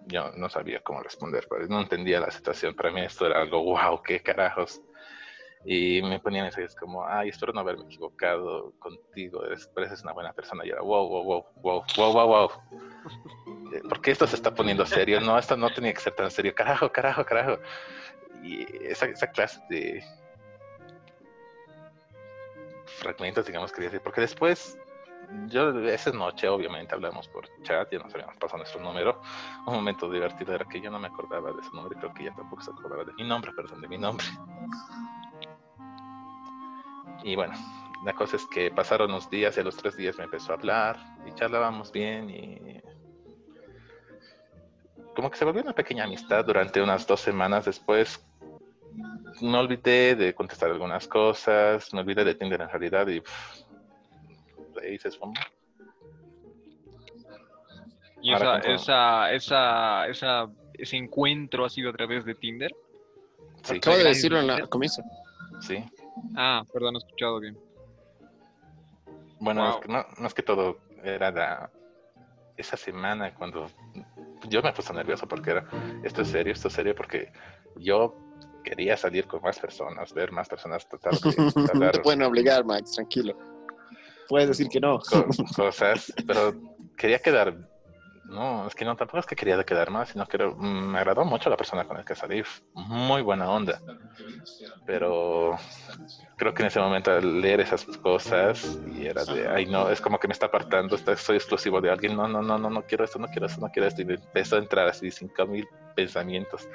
Yo 0.07 0.31
no 0.37 0.49
sabía 0.49 0.81
cómo 0.81 1.03
responder, 1.03 1.47
pues, 1.49 1.69
no 1.69 1.81
entendía 1.81 2.21
la 2.21 2.31
situación. 2.31 2.75
Para 2.75 2.91
mí 2.91 3.01
esto 3.01 3.27
era 3.27 3.41
algo, 3.41 3.63
wow, 3.65 4.03
qué 4.03 4.21
carajos. 4.21 4.81
Y 5.65 6.03
me 6.03 6.19
ponía 6.19 6.43
mensajes 6.43 6.75
como, 6.75 7.07
ay, 7.07 7.29
espero 7.29 7.53
no 7.53 7.61
haberme 7.61 7.85
equivocado 7.85 8.73
contigo, 8.79 9.45
eres, 9.45 9.69
pareces 9.69 10.03
una 10.03 10.13
buena 10.13 10.33
persona. 10.33 10.67
Y 10.67 10.71
era, 10.71 10.83
wow, 10.83 11.09
wow, 11.09 11.25
wow, 11.25 11.45
wow, 11.63 11.85
wow, 11.97 12.13
wow, 12.13 12.27
wow. 12.27 12.51
Eh, 13.73 13.81
¿Por 13.89 14.01
qué 14.01 14.11
esto 14.11 14.27
se 14.27 14.37
está 14.37 14.55
poniendo 14.55 14.85
serio? 14.85 15.21
No, 15.21 15.39
esto 15.39 15.57
no 15.57 15.71
tenía 15.71 15.93
que 15.95 16.01
ser 16.01 16.15
tan 16.15 16.31
serio. 16.31 16.55
Carajo, 16.55 16.91
carajo, 16.91 17.25
carajo. 17.25 17.59
Y 18.43 18.67
esa, 18.87 19.07
esa 19.07 19.29
clase 19.29 19.61
de 19.69 20.03
fragmentos, 23.03 23.47
digamos, 23.47 23.73
quería 23.73 23.91
decir, 23.91 24.03
porque 24.03 24.21
después, 24.21 24.79
yo 25.49 25.71
esa 25.89 26.11
noche, 26.11 26.49
obviamente, 26.49 26.95
hablamos 26.95 27.29
por 27.29 27.47
chat, 27.63 27.91
ya 27.91 27.99
nos 27.99 28.15
habíamos 28.15 28.37
pasado 28.37 28.59
nuestro 28.59 28.81
número. 28.81 29.21
Un 29.67 29.75
momento 29.75 30.11
divertido 30.11 30.55
era 30.55 30.65
que 30.65 30.81
yo 30.81 30.91
no 30.91 30.99
me 30.99 31.09
acordaba 31.09 31.53
de 31.53 31.61
ese 31.61 31.71
nombre, 31.73 31.99
creo 31.99 32.13
que 32.15 32.23
ella 32.23 32.35
tampoco 32.37 32.63
se 32.63 32.71
acordaba 32.71 33.05
de 33.05 33.13
mi 33.15 33.25
nombre, 33.25 33.53
perdón, 33.53 33.81
de 33.81 33.89
mi 33.89 33.99
nombre. 33.99 34.27
Y 37.25 37.37
bueno, 37.37 37.55
la 38.05 38.13
cosa 38.15 38.37
es 38.37 38.47
que 38.47 38.71
pasaron 38.71 39.11
unos 39.11 39.31
días 39.31 39.57
y 39.57 39.61
a 39.61 39.65
los 39.65 39.77
tres 39.77 39.97
días 39.97 40.17
me 40.19 40.25
empezó 40.25 40.53
a 40.53 40.57
hablar 40.57 40.99
y 41.27 41.33
charlábamos 41.35 41.93
bien 41.93 42.29
y 42.31 42.81
como 45.15 45.31
que 45.31 45.37
se 45.37 45.45
volvió 45.45 45.63
una 45.63 45.75
pequeña 45.75 46.05
amistad 46.05 46.45
durante 46.45 46.81
unas 46.81 47.07
dos 47.07 47.21
semanas 47.21 47.67
después. 47.67 48.25
Me 49.43 49.59
olvidé 49.59 50.15
de 50.17 50.35
contestar 50.35 50.71
algunas 50.71 51.07
cosas, 51.07 51.93
me 51.93 52.01
olvidé 52.01 52.25
de 52.25 52.35
Tinder 52.35 52.63
en 52.63 52.69
realidad 52.71 53.07
y 53.09 53.21
pff, 53.21 53.61
ahí 54.83 54.99
se 54.99 55.09
esfumó. 55.09 55.35
Y 58.23 58.33
esa, 58.33 58.59
esa, 58.59 59.33
esa, 59.33 60.07
esa, 60.09 60.47
ese 60.75 60.97
encuentro 60.97 61.65
ha 61.65 61.69
sido 61.69 61.91
a 61.91 61.93
través 61.93 62.25
de 62.25 62.35
Tinder. 62.35 62.71
Sí, 63.65 63.77
Acabo 63.77 63.97
de 63.99 64.05
decirlo 64.05 64.41
en 64.41 64.47
la- 64.47 64.67
comienzo. 64.69 65.03
sí. 65.61 65.85
Ah, 66.37 66.63
perdón, 66.73 66.95
no 66.95 66.99
he 66.99 67.03
escuchado 67.05 67.41
bien. 67.41 67.59
Bueno, 69.41 69.63
Wow. 69.63 69.71
es 69.71 69.77
que 69.87 69.89
no, 69.93 70.07
no 70.19 70.27
es 70.27 70.35
que 70.35 70.43
todo 70.43 70.79
era 71.03 71.31
la... 71.31 71.71
Esa 72.57 72.77
semana 72.77 73.35
cuando 73.35 73.69
yo 74.49 74.63
me 74.63 74.73
puse 74.73 74.93
nervioso 74.93 75.27
porque 75.27 75.51
era, 75.53 75.65
esto 76.05 76.23
es 76.23 76.29
serio, 76.29 76.53
esto 76.53 76.69
es 76.69 76.75
serio 76.75 76.95
porque 76.95 77.33
yo 77.77 78.15
quería 78.63 78.97
salir 78.97 79.27
con 79.27 79.41
más 79.43 79.59
personas, 79.59 80.13
ver 80.13 80.31
más 80.33 80.49
personas, 80.49 80.87
tratar 80.87 81.15
de 81.15 81.37
No 81.75 81.91
te 81.91 81.99
pueden 82.01 82.23
obligar, 82.23 82.65
Max, 82.65 82.93
tranquilo. 82.93 83.35
Puedes 84.29 84.49
decir 84.49 84.69
que 84.69 84.81
no. 84.81 84.99
co- 84.99 85.27
cosas, 85.57 86.13
pero 86.27 86.55
quería 86.97 87.19
quedar, 87.21 87.57
no, 88.33 88.67
es 88.67 88.75
que 88.75 88.85
no, 88.85 88.97
tampoco 88.97 89.19
es 89.19 89.27
que 89.27 89.37
quería 89.37 89.63
quedar 89.65 89.91
más, 89.91 90.11
sino 90.11 90.27
que 90.27 90.39
mm, 90.39 90.93
me 90.93 90.99
agradó 90.99 91.25
mucho 91.25 91.51
la 91.51 91.57
persona 91.57 91.85
con 91.85 91.97
la 91.97 92.05
que 92.05 92.15
salí, 92.15 92.43
muy 92.75 93.23
buena 93.23 93.51
onda, 93.51 93.81
pero 94.87 95.57
creo 96.37 96.55
que 96.55 96.63
en 96.63 96.69
ese 96.69 96.81
momento 96.81 97.13
al 97.13 97.41
leer 97.41 97.61
esas 97.61 97.85
cosas 97.99 98.79
y 98.87 99.07
era 99.07 99.25
de, 99.25 99.49
ay 99.49 99.67
no, 99.67 99.91
es 99.91 100.01
como 100.01 100.19
que 100.19 100.29
me 100.29 100.33
está 100.33 100.47
apartando, 100.47 100.97
soy 101.17 101.37
exclusivo 101.37 101.81
de 101.81 101.91
alguien, 101.91 102.17
no, 102.17 102.27
no, 102.27 102.43
no, 102.43 102.59
no, 102.59 102.71
no 102.71 102.83
quiero 102.83 103.05
esto, 103.05 103.19
no 103.19 103.29
quiero 103.29 103.47
esto, 103.47 103.61
no 103.61 103.69
quiero 103.69 103.89
esto, 103.89 104.03
y 104.03 104.07
me 104.07 104.15
empezó 104.15 104.57
a 104.57 104.61
entrar 104.61 104.89
así 104.89 105.11
cinco 105.11 105.47
mil 105.47 105.67
pensamientos. 105.95 106.69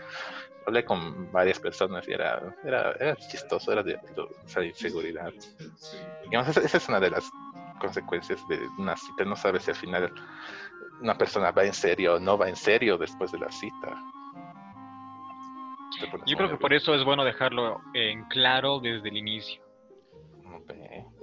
Hablé 0.65 0.83
con 0.83 1.31
varias 1.31 1.59
personas 1.59 2.07
y 2.07 2.11
era, 2.11 2.41
era, 2.63 2.91
era 2.99 3.15
chistoso, 3.15 3.71
era 3.71 3.83
divertido, 3.83 4.27
esa 4.45 4.63
inseguridad. 4.63 5.31
Digamos, 6.23 6.49
esa, 6.49 6.61
esa 6.61 6.77
es 6.77 6.89
una 6.89 6.99
de 6.99 7.09
las 7.09 7.29
consecuencias 7.79 8.45
de 8.47 8.67
una 8.77 8.95
cita, 8.97 9.23
no 9.23 9.35
sabes 9.35 9.63
si 9.63 9.71
al 9.71 9.77
final 9.77 10.11
una 11.01 11.17
persona 11.17 11.51
va 11.51 11.63
en 11.65 11.73
serio 11.73 12.15
o 12.15 12.19
no 12.19 12.37
va 12.37 12.49
en 12.49 12.55
serio 12.55 12.97
después 12.97 13.31
de 13.31 13.39
la 13.39 13.51
cita. 13.51 13.95
Yo 16.25 16.35
creo 16.37 16.49
que 16.49 16.57
por 16.57 16.73
eso 16.73 16.93
es 16.93 17.03
bueno 17.03 17.23
dejarlo 17.23 17.79
en 17.93 18.23
claro 18.25 18.79
desde 18.79 19.09
el 19.09 19.17
inicio. 19.17 19.61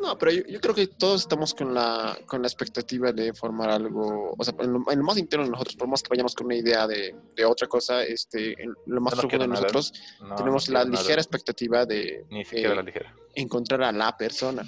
No, 0.01 0.17
pero 0.19 0.33
yo, 0.33 0.43
yo 0.49 0.61
creo 0.61 0.75
que 0.75 0.87
todos 0.87 1.23
estamos 1.23 1.55
con 1.55 1.75
la, 1.75 2.17
con 2.27 2.41
la 2.43 2.49
expectativa 2.49 3.13
de 3.13 3.33
formar 3.35 3.71
algo, 3.71 4.35
o 4.37 4.45
sea, 4.45 4.55
en 4.59 4.73
lo, 4.73 4.91
en 4.91 4.99
lo 4.99 5.05
más 5.05 5.19
interno 5.19 5.45
de 5.45 5.51
nosotros, 5.51 5.77
por 5.77 5.87
más 5.89 6.03
que 6.03 6.09
vayamos 6.11 6.35
con 6.35 6.47
una 6.47 6.55
idea 6.57 6.87
de, 6.87 7.15
de 7.37 7.45
otra 7.45 7.67
cosa, 7.69 8.03
este, 8.03 8.61
en 8.63 8.75
lo 8.87 9.01
más 9.01 9.15
no 9.15 9.21
profundo 9.23 9.45
de 9.45 9.49
nosotros, 9.49 9.93
No, 10.21 10.35
tenemos 10.35 10.69
no 10.69 10.75
la 10.75 10.85
nada. 10.85 10.91
ligera 11.01 11.21
expectativa 11.21 11.85
de 11.87 12.25
Ni 12.31 12.45
siquiera 12.45 12.73
eh, 12.73 12.77
la 12.77 12.83
ligera. 12.83 13.15
encontrar 13.35 13.83
a 13.83 13.93
la 13.93 14.17
persona. 14.17 14.63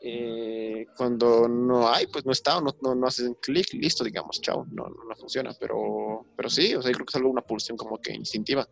Eh, 0.00 0.86
cuando 0.96 1.48
no 1.48 1.88
hay, 1.88 2.06
pues 2.06 2.24
no 2.24 2.32
está, 2.32 2.60
no, 2.60 2.74
no, 2.82 2.94
no 2.94 3.06
haces 3.06 3.28
un 3.28 3.34
clic, 3.34 3.72
listo, 3.74 4.04
digamos, 4.04 4.40
chao, 4.40 4.66
no, 4.70 4.88
no, 4.88 5.04
no 5.08 5.16
funciona, 5.16 5.52
pero, 5.58 6.26
pero 6.36 6.48
sí, 6.48 6.74
o 6.74 6.82
sea, 6.82 6.90
yo 6.90 6.96
creo 6.96 7.06
que 7.06 7.10
es 7.10 7.16
algo, 7.16 7.30
una 7.30 7.42
pulsión 7.42 7.76
como 7.76 7.98
que 7.98 8.12
instintiva. 8.12 8.66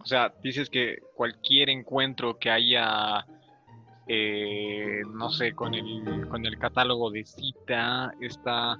O 0.00 0.06
sea, 0.06 0.34
dices 0.42 0.68
que 0.68 0.98
cualquier 1.14 1.70
encuentro 1.70 2.38
que 2.38 2.50
haya, 2.50 3.26
eh, 4.06 5.00
no 5.14 5.30
sé, 5.30 5.54
con 5.54 5.74
el, 5.74 6.28
con 6.28 6.44
el 6.44 6.58
catálogo 6.58 7.10
de 7.10 7.24
cita, 7.24 8.12
está, 8.20 8.78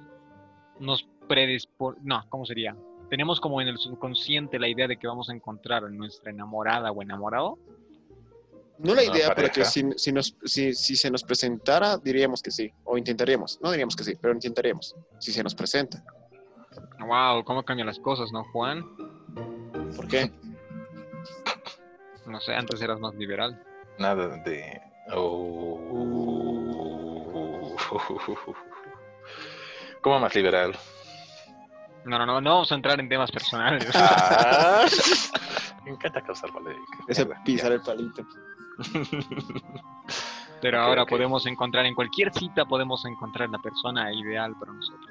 nos 0.79 1.07
predispone, 1.27 1.97
no, 2.03 2.23
¿cómo 2.29 2.45
sería? 2.45 2.75
Tenemos 3.09 3.39
como 3.39 3.61
en 3.61 3.67
el 3.67 3.77
subconsciente 3.77 4.59
la 4.59 4.67
idea 4.67 4.87
de 4.87 4.97
que 4.97 5.07
vamos 5.07 5.29
a 5.29 5.33
encontrar 5.33 5.83
a 5.83 5.89
nuestra 5.89 6.31
enamorada 6.31 6.91
o 6.91 7.01
enamorado. 7.01 7.57
No 8.77 8.93
la 8.93 9.03
idea, 9.03 9.33
pero 9.33 9.49
que 9.51 9.63
si, 9.63 9.83
si, 9.95 10.11
nos, 10.11 10.35
si, 10.43 10.73
si 10.73 10.95
se 10.95 11.09
nos 11.09 11.23
presentara, 11.23 11.97
diríamos 11.97 12.41
que 12.41 12.51
sí, 12.51 12.73
o 12.83 12.97
intentaríamos, 12.97 13.59
no 13.61 13.71
diríamos 13.71 13.95
que 13.95 14.03
sí, 14.03 14.15
pero 14.19 14.33
intentaríamos, 14.33 14.95
si 15.19 15.31
se 15.31 15.43
nos 15.43 15.55
presenta. 15.55 16.03
Wow, 16.99 17.43
cómo 17.45 17.63
cambian 17.63 17.87
las 17.87 17.99
cosas, 17.99 18.31
¿no, 18.31 18.43
Juan? 18.51 18.83
¿Por 19.95 20.07
qué? 20.07 20.31
No 22.25 22.39
sé, 22.41 22.53
antes 22.53 22.81
eras 22.81 22.99
más 22.99 23.15
liberal. 23.15 23.61
Nada 23.97 24.27
de. 24.43 24.81
Oh. 25.13 26.15
¿Cómo 30.01 30.19
más 30.19 30.35
liberal? 30.35 30.75
No, 32.05 32.19
no, 32.19 32.25
no, 32.25 32.41
no 32.41 32.49
vamos 32.51 32.71
a 32.71 32.75
entrar 32.75 32.99
en 32.99 33.09
temas 33.09 33.31
personales. 33.31 33.87
Ah, 33.95 34.85
me 35.85 35.91
encanta 35.91 36.21
causar 36.21 36.51
polémica. 36.51 36.97
Mierda, 37.07 37.43
pisar 37.43 37.71
el 37.71 37.81
palito. 37.81 38.25
Pero 40.61 40.79
ahora 40.79 41.03
ok. 41.03 41.09
podemos 41.09 41.45
encontrar, 41.45 41.85
en 41.85 41.93
cualquier 41.95 42.31
cita 42.33 42.65
podemos 42.65 43.03
encontrar 43.05 43.49
la 43.49 43.59
persona 43.59 44.11
ideal 44.13 44.53
para 44.59 44.73
nosotros. 44.73 45.09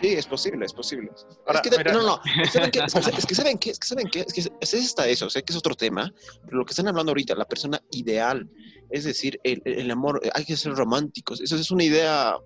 Sí, 0.00 0.08
es 0.08 0.26
posible, 0.26 0.64
es 0.64 0.72
posible. 0.72 1.10
Ahora, 1.46 1.60
es 1.60 1.70
que, 1.70 1.76
mira. 1.78 1.92
no, 1.92 2.02
no, 2.02 2.20
¿saben 2.50 2.70
qué? 2.70 2.78
Es 2.80 2.94
que, 2.94 3.00
es 3.18 3.26
que 3.26 3.34
saben 3.34 3.58
qué, 3.58 3.70
es 3.70 3.78
que 3.78 3.86
saben 3.86 4.08
qué, 4.10 4.20
es 4.20 4.32
que 4.32 4.40
es, 4.40 4.52
es 4.60 4.74
hasta 4.86 5.08
eso, 5.08 5.28
sé 5.28 5.42
que 5.42 5.52
es 5.52 5.58
otro 5.58 5.74
tema, 5.74 6.12
pero 6.44 6.58
lo 6.58 6.64
que 6.64 6.70
están 6.70 6.86
hablando 6.88 7.10
ahorita, 7.10 7.34
la 7.34 7.44
persona 7.44 7.80
ideal, 7.90 8.48
es 8.90 9.04
decir, 9.04 9.40
el, 9.42 9.60
el 9.64 9.90
amor, 9.90 10.20
hay 10.34 10.44
que 10.44 10.56
ser 10.56 10.72
románticos, 10.74 11.40
eso 11.40 11.56
es 11.56 11.70
una 11.70 11.82
idea, 11.84 12.36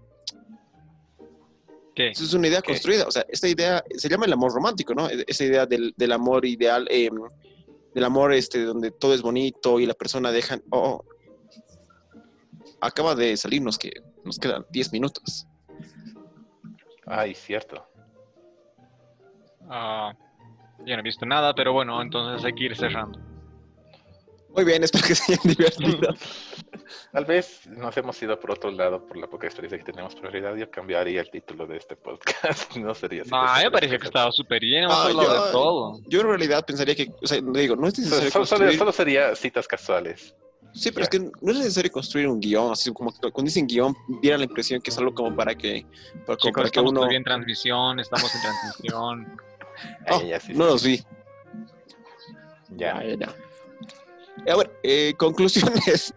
¿Qué? 1.95 2.09
eso 2.11 2.25
es 2.25 2.33
una 2.33 2.49
idea 2.49 2.61
Ok. 2.61 2.67
construida, 2.69 3.07
o 3.07 3.11
sea, 3.11 3.25
esta 3.29 3.49
idea 3.49 3.85
se 3.97 4.09
llama 4.09 4.25
el 4.25 4.33
amor 4.33 4.53
romántico, 4.53 4.95
¿no? 4.95 5.11
E- 5.11 5.25
Esa 5.27 5.45
idea 5.45 5.67
del, 5.67 5.93
del 5.97 6.13
amor 6.13 6.47
ideal, 6.47 6.87
eh, 6.91 7.11
del 7.95 8.05
amor 8.05 8.33
este, 8.33 8.65
donde 8.65 8.91
todo 8.91 9.15
es 9.15 9.23
bonito 9.23 9.81
y 9.81 9.87
la 9.87 9.95
persona 9.95 10.31
deja, 10.31 10.59
oh, 10.71 11.05
acaba 12.81 13.15
de 13.15 13.37
salirnos 13.37 13.79
que 13.79 13.93
nos 14.25 14.39
quedan 14.39 14.67
10 14.71 14.93
minutos. 14.93 15.47
Ay, 17.07 17.35
cierto. 17.35 17.87
Ah, 19.69 20.13
yo 20.85 20.95
no 20.95 21.01
he 21.01 21.03
visto 21.03 21.27
nada, 21.27 21.55
pero 21.55 21.73
bueno, 21.73 22.01
entonces 22.03 22.45
hay 22.45 22.53
que 22.55 22.65
ir 22.65 22.77
cerrando. 22.77 23.32
Muy 24.55 24.65
bien, 24.65 24.83
espero 24.85 25.07
que 25.07 25.15
se 25.15 25.33
hayan 25.33 25.45
divertido. 25.57 26.15
Tal 27.13 27.25
vez 27.25 27.67
nos 27.69 27.97
hemos 27.97 28.23
ido 28.23 28.39
por 28.41 28.53
otro 28.53 28.71
lado 28.71 29.07
por 29.07 29.17
la 29.17 29.27
poca 29.27 29.47
experiencia 29.47 29.79
que 29.79 29.85
tenemos, 29.85 30.15
pero 30.15 30.29
en 30.29 30.33
realidad 30.33 30.57
yo 30.67 30.71
cambiaría 30.71 31.21
el 31.21 31.31
título 31.31 31.67
de 31.67 31.77
este 31.79 31.97
podcast. 31.97 32.77
No 32.77 32.95
sería 32.95 33.23
así. 33.23 33.31
No, 33.31 33.43
me 33.65 33.71
parece 33.71 33.99
que 33.99 34.07
estaba 34.07 34.31
súper 34.33 34.61
bien, 34.61 34.85
hemos 34.85 34.97
Ah, 34.97 35.05
hablado 35.05 35.23
yo- 35.37 35.47
de 35.47 35.53
todo. 35.53 36.01
Yo 36.09 36.21
en 36.21 36.27
realidad 36.27 36.65
pensaría 36.67 36.95
que, 36.95 37.11
o 37.23 37.27
sea, 37.27 37.41
digo, 37.41 37.77
no 37.77 37.87
es 37.89 37.95
Solo, 37.95 38.07
necesario 38.07 38.31
solo- 38.31 38.47
construir... 38.47 38.79
solo 38.79 38.93
sería 38.93 39.35
citas 39.37 39.67
casuales. 39.69 40.35
Sí, 40.75 40.91
pero 40.91 41.05
es 41.05 41.11
que 41.11 41.19
no 41.19 41.53
es 41.53 41.59
necesario 41.59 41.93
construir 41.93 42.29
un 42.29 42.41
guion, 42.41 42.73
así 42.73 42.91
como 42.95 43.13
que 43.13 43.31
cuando 43.31 43.43
dicen 43.45 43.67
guion, 43.67 43.95
diera 44.23 44.39
la 44.39 44.45
impresión 44.45 44.81
que 44.81 44.89
es 44.91 44.97
algo 44.97 45.13
como 45.15 45.37
para 45.37 45.55
que, 45.55 45.85
para, 46.27 46.39
Chicos, 46.39 46.53
para 46.53 46.63
que 46.65 46.67
estamos 46.69 46.93
uno... 46.93 47.11
en 47.11 47.25
transmisión, 47.25 48.01
estamos 48.01 48.35
en 48.35 48.41
transmisión. 48.41 49.41
Oh, 50.11 50.19
Ay, 50.21 50.29
ya, 50.29 50.39
sí, 50.39 50.53
no 50.55 50.65
sí, 50.67 50.71
los 50.71 50.83
vi. 50.85 51.03
Ya. 52.77 53.03
Ya, 53.03 53.15
ya. 53.17 53.35
A 54.51 54.57
ver, 54.57 54.71
eh, 54.83 55.15
conclusiones. 55.19 56.13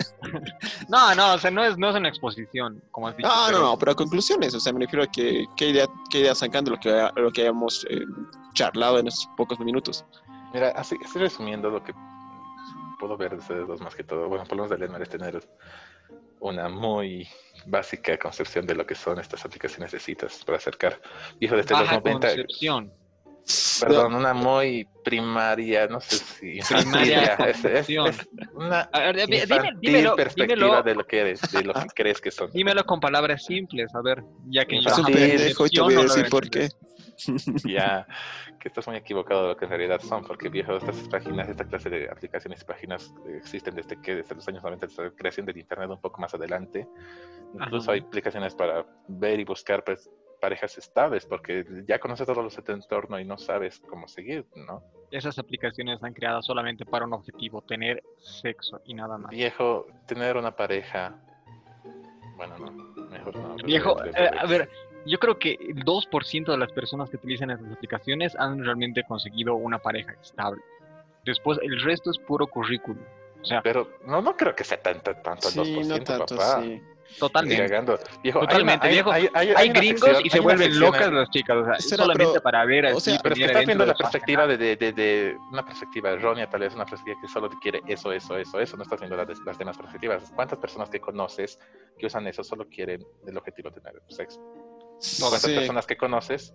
No, 0.89 1.13
no, 1.15 1.33
o 1.33 1.37
sea, 1.37 1.51
no 1.51 1.63
es, 1.63 1.77
no 1.77 1.89
es 1.89 1.95
una 1.95 2.09
exposición, 2.09 2.81
como 2.91 3.07
has 3.07 3.17
dicho. 3.17 3.29
Ah, 3.31 3.47
no, 3.51 3.57
pero- 3.57 3.59
no, 3.65 3.77
pero 3.79 3.95
conclusiones. 3.95 4.53
O 4.55 4.59
sea, 4.59 4.73
me 4.73 4.79
refiero 4.79 5.03
a 5.03 5.07
que 5.07 5.45
qué 5.55 5.69
idea, 5.69 5.87
qué 6.09 6.19
idea 6.19 6.33
sacando 6.35 6.71
lo 6.71 6.79
que, 6.79 7.09
lo 7.15 7.31
que 7.31 7.41
hayamos 7.41 7.85
eh, 7.89 8.05
charlado 8.53 8.99
en 8.99 9.07
estos 9.07 9.27
pocos 9.35 9.59
minutos. 9.59 10.05
Mira, 10.53 10.69
así, 10.69 10.95
así 11.03 11.19
resumiendo 11.19 11.69
lo 11.69 11.83
que 11.83 11.93
puedo 12.99 13.17
ver 13.17 13.31
de 13.31 13.37
ustedes 13.37 13.67
dos 13.67 13.81
más 13.81 13.93
que 13.93 14.03
todo, 14.03 14.29
bueno, 14.29 14.45
por 14.45 14.57
lo 14.57 14.63
menos 14.63 14.69
de 14.79 14.85
Lenmar 14.85 15.01
es 15.01 15.09
tener 15.09 15.45
una 16.39 16.69
muy 16.69 17.27
básica 17.65 18.17
concepción 18.17 18.65
de 18.65 18.75
lo 18.75 18.85
que 18.85 18.95
son 18.95 19.19
estas 19.19 19.43
aplicaciones 19.45 19.91
de 19.91 19.99
citas 19.99 20.43
para 20.45 20.57
acercar 20.57 21.01
hijo 21.39 21.55
desde 21.55 21.71
los 21.73 21.81
Baja 21.81 21.99
90. 21.99 22.27
concepción. 22.27 22.93
Perdón, 23.79 24.15
una 24.15 24.33
muy 24.33 24.87
primaria, 25.03 25.85
no 25.87 25.99
sé 25.99 26.17
si 26.17 26.59
Primaria 26.67 27.33
es, 27.35 27.63
es- 27.65 27.89
es 27.89 28.27
una 28.53 28.81
A 28.91 28.99
ver, 29.11 29.27
dime- 29.27 29.43
infantil 29.43 29.79
dímelo, 29.81 30.15
perspectiva 30.15 30.55
dímelo, 30.57 30.83
de 30.83 30.95
lo 30.95 31.05
que 31.05 31.19
eres, 31.19 31.41
de 31.51 31.63
lo 31.63 31.73
que 31.73 31.85
crees 31.95 32.21
que 32.21 32.31
son. 32.31 32.51
dímelo 32.51 32.83
con 32.85 32.99
palabras 32.99 33.43
simples, 33.45 33.93
a 33.93 34.01
ver, 34.01 34.23
ya 34.49 34.65
que 34.65 34.81
yo 34.81 34.89
Es 34.89 34.97
un 34.97 35.05
pendejo 35.05 35.65
y 35.65 35.69
te 35.69 35.81
voy 35.81 35.93
a 35.93 35.97
no 35.97 36.03
decir 36.03 36.29
por 36.29 36.49
qué. 36.49 36.69
Ya, 37.65 38.07
que 38.59 38.67
estás 38.69 38.87
muy 38.87 38.95
equivocado 38.97 39.43
de 39.43 39.47
lo 39.49 39.57
que 39.57 39.65
en 39.65 39.69
realidad 39.71 40.01
son, 40.01 40.23
porque 40.23 40.49
viejo, 40.49 40.77
estas 40.77 41.07
páginas, 41.09 41.47
esta 41.47 41.65
clase 41.65 41.89
de 41.89 42.09
aplicaciones 42.09 42.61
y 42.61 42.65
páginas 42.65 43.13
existen 43.37 43.75
desde 43.75 44.01
que 44.01 44.15
desde 44.15 44.33
los 44.35 44.47
años 44.47 44.63
90, 44.63 44.87
desde 44.87 45.03
la 45.03 45.11
creación 45.11 45.45
del 45.45 45.57
internet 45.57 45.89
un 45.89 46.01
poco 46.01 46.19
más 46.19 46.33
adelante. 46.33 46.87
Incluso 47.53 47.91
Ajá. 47.91 47.93
hay 47.93 47.99
aplicaciones 48.01 48.55
para 48.55 48.85
ver 49.07 49.39
y 49.39 49.43
buscar 49.45 49.83
pues, 49.83 50.09
parejas 50.39 50.77
estables, 50.77 51.25
porque 51.25 51.65
ya 51.87 51.99
conoces 51.99 52.25
todos 52.27 52.43
los 52.43 52.55
de 52.55 52.61
tu 52.61 52.71
entorno 52.71 53.19
y 53.19 53.25
no 53.25 53.37
sabes 53.37 53.81
cómo 53.89 54.07
seguir, 54.07 54.45
¿no? 54.55 54.83
Esas 55.11 55.37
aplicaciones 55.39 55.95
están 55.95 56.13
creadas 56.13 56.45
solamente 56.45 56.85
para 56.85 57.05
un 57.05 57.13
objetivo, 57.13 57.61
tener 57.61 58.03
sexo 58.17 58.81
y 58.85 58.93
nada 58.93 59.17
más. 59.17 59.31
Viejo, 59.31 59.87
tener 60.07 60.35
una 60.37 60.55
pareja. 60.55 61.15
Bueno, 62.35 62.57
no, 62.57 62.71
mejor 63.09 63.35
no. 63.35 63.55
Viejo, 63.63 63.95
pero- 63.95 64.11
eh, 64.25 64.31
a 64.37 64.45
ver, 64.45 64.69
yo 65.05 65.17
creo 65.19 65.37
que 65.39 65.53
el 65.53 65.83
2% 65.85 66.51
de 66.51 66.57
las 66.57 66.71
personas 66.71 67.09
que 67.09 67.17
utilizan 67.17 67.51
esas 67.51 67.71
aplicaciones 67.71 68.35
han 68.37 68.63
realmente 68.63 69.03
conseguido 69.03 69.55
una 69.55 69.79
pareja 69.79 70.13
estable. 70.21 70.61
Después, 71.23 71.59
el 71.61 71.81
resto 71.81 72.11
es 72.11 72.17
puro 72.19 72.47
currículum. 72.47 73.03
O 73.41 73.45
sea, 73.45 73.61
Pero 73.61 73.87
no, 74.05 74.21
no 74.21 74.35
creo 74.35 74.55
que 74.55 74.63
sea 74.63 74.81
tanto, 74.81 75.13
tanto 75.17 75.47
el 75.49 75.53
Sí, 75.53 75.75
2%, 75.75 75.87
no 75.87 76.03
tanto, 76.03 76.35
papá. 76.35 76.61
sí. 76.61 76.81
Totalmente. 77.19 77.63
Viejo, 78.23 78.39
hay 78.41 78.47
Totalmente, 78.47 78.87
hay- 78.87 78.93
viejo. 78.93 79.11
hay- 79.11 79.29
hay- 79.33 79.49
Hay 79.55 79.69
gringos 79.69 80.01
sección- 80.01 80.25
y 80.25 80.29
se 80.29 80.39
vuelven 80.39 80.79
locas 80.79 81.11
las 81.13 81.29
chicas, 81.29 81.57
o 81.57 81.63
sea, 81.65 81.79
Será, 81.79 82.03
solamente 82.03 82.31
pero, 82.33 82.43
para 82.43 82.65
ver 82.65 82.85
o 82.87 82.99
sea, 82.99 83.17
Pero 83.21 83.33
es 83.35 83.39
que 83.39 83.45
estás 83.45 83.65
viendo 83.65 83.83
de 83.83 83.87
la 83.87 83.93
su 83.95 83.99
perspectiva 83.99 84.47
de, 84.47 84.57
de, 84.57 84.75
de, 84.75 84.91
de- 84.91 85.37
una 85.51 85.65
perspectiva 85.65 86.11
errónea, 86.11 86.49
tal 86.49 86.59
vez 86.61 86.73
una 86.75 86.85
perspectiva 86.85 87.17
que 87.21 87.27
solo 87.27 87.49
te 87.49 87.55
quiere 87.61 87.81
eso, 87.87 88.11
eso, 88.11 88.37
eso, 88.37 88.59
eso. 88.59 88.75
No 88.77 88.83
estás 88.83 88.99
viendo 88.99 89.15
las, 89.15 89.27
las 89.45 89.57
demás 89.57 89.77
perspectivas. 89.77 90.31
¿Cuántas 90.35 90.59
personas 90.59 90.89
que 90.89 90.99
conoces 90.99 91.57
que 91.97 92.05
usan 92.07 92.27
eso 92.27 92.43
solo 92.43 92.67
quieren 92.67 93.05
el 93.27 93.37
objetivo 93.37 93.69
de 93.69 93.79
tener 93.81 94.01
sexo? 94.09 94.39
¿Cuántas 95.19 95.41
Sí. 95.41 95.53
personas 95.55 95.85
que 95.85 95.95
conoces 95.97 96.53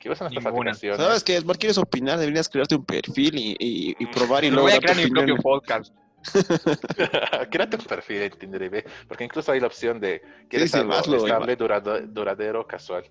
que 0.00 0.08
usan 0.10 0.28
estas 0.28 0.44
Ninguna. 0.44 0.70
aplicaciones? 0.70 0.98
¿Sabes 1.04 1.24
qué? 1.24 1.40
Mar, 1.42 1.58
quieres 1.58 1.76
opinar, 1.76 2.18
deberías 2.18 2.48
crearte 2.48 2.76
un 2.76 2.84
perfil 2.84 3.36
y, 3.36 3.56
y- 3.58 3.96
y 3.98 4.06
probar 4.06 4.44
y 4.44 4.50
luego 4.50 4.68
voy 4.68 4.72
a 4.76 4.78
crear 4.78 4.96
mi 4.96 5.06
propio 5.08 5.36
podcast. 5.36 5.92
Créate 7.50 7.76
un 7.76 7.84
perfil 7.84 8.22
en 8.22 8.30
Tinder 8.32 8.62
y 8.62 8.68
ve, 8.68 8.84
porque 9.06 9.24
incluso 9.24 9.52
hay 9.52 9.60
la 9.60 9.66
opción 9.68 10.00
de 10.00 10.22
¿quieres 10.48 10.70
sí, 10.70 10.78
algo 10.78 10.92
hazlo, 10.94 11.16
estable, 11.16 11.56
durado- 11.56 12.00
duradero, 12.06 12.66
casual? 12.66 13.04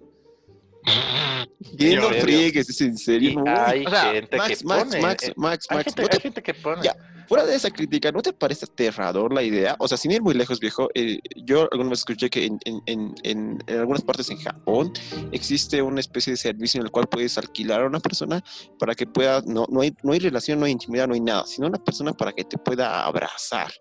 Y 1.77 1.95
no 1.95 2.09
friegues, 2.21 2.69
es 2.69 2.81
en 2.81 2.97
serio. 2.97 3.43
Hay 3.47 3.85
gente 4.13 4.37
que 4.47 4.55
pone. 4.63 5.01
Max, 5.01 5.31
Max, 5.35 5.67
Max, 5.69 5.85
gente, 5.85 6.01
¿no 6.01 6.07
te- 6.07 6.15
hay 6.15 6.21
gente 6.21 6.43
que 6.43 6.53
pone. 6.53 6.81
Fuera 7.27 7.45
de 7.45 7.55
esa 7.55 7.69
crítica, 7.69 8.09
¿no 8.11 8.21
te 8.21 8.31
parece 8.31 8.65
aterrador 8.65 9.33
la 9.33 9.43
idea? 9.43 9.75
O 9.79 9.87
sea, 9.87 9.97
sin 9.97 10.11
ir 10.11 10.21
muy 10.21 10.33
lejos, 10.33 10.61
viejo, 10.61 10.89
eh, 10.95 11.19
yo 11.35 11.67
alguna 11.71 11.89
vez 11.89 11.99
escuché 11.99 12.29
que 12.29 12.45
en, 12.45 12.57
en- 12.63 12.81
en- 12.85 13.15
en- 13.23 13.63
en 13.67 13.79
algunas 13.79 14.01
partes 14.01 14.29
en 14.29 14.37
Japón 14.37 14.93
existe 15.33 15.81
una 15.81 15.99
especie 15.99 16.31
de 16.31 16.37
servicio 16.37 16.79
en 16.79 16.85
el 16.85 16.91
cual 16.91 17.07
puedes 17.07 17.37
alquilar 17.37 17.81
a 17.81 17.85
una 17.87 17.99
persona 17.99 18.41
para 18.79 18.95
que 18.95 19.05
pueda, 19.05 19.41
no, 19.45 19.65
no, 19.69 19.81
hay, 19.81 19.93
no 20.03 20.13
hay 20.13 20.19
relación, 20.19 20.57
no 20.59 20.65
hay 20.67 20.71
intimidad, 20.71 21.05
no 21.07 21.15
hay 21.15 21.19
nada, 21.21 21.45
sino 21.45 21.67
una 21.67 21.83
persona 21.83 22.13
para 22.13 22.31
que 22.31 22.45
te 22.45 22.57
pueda 22.57 23.03
abrazar. 23.03 23.73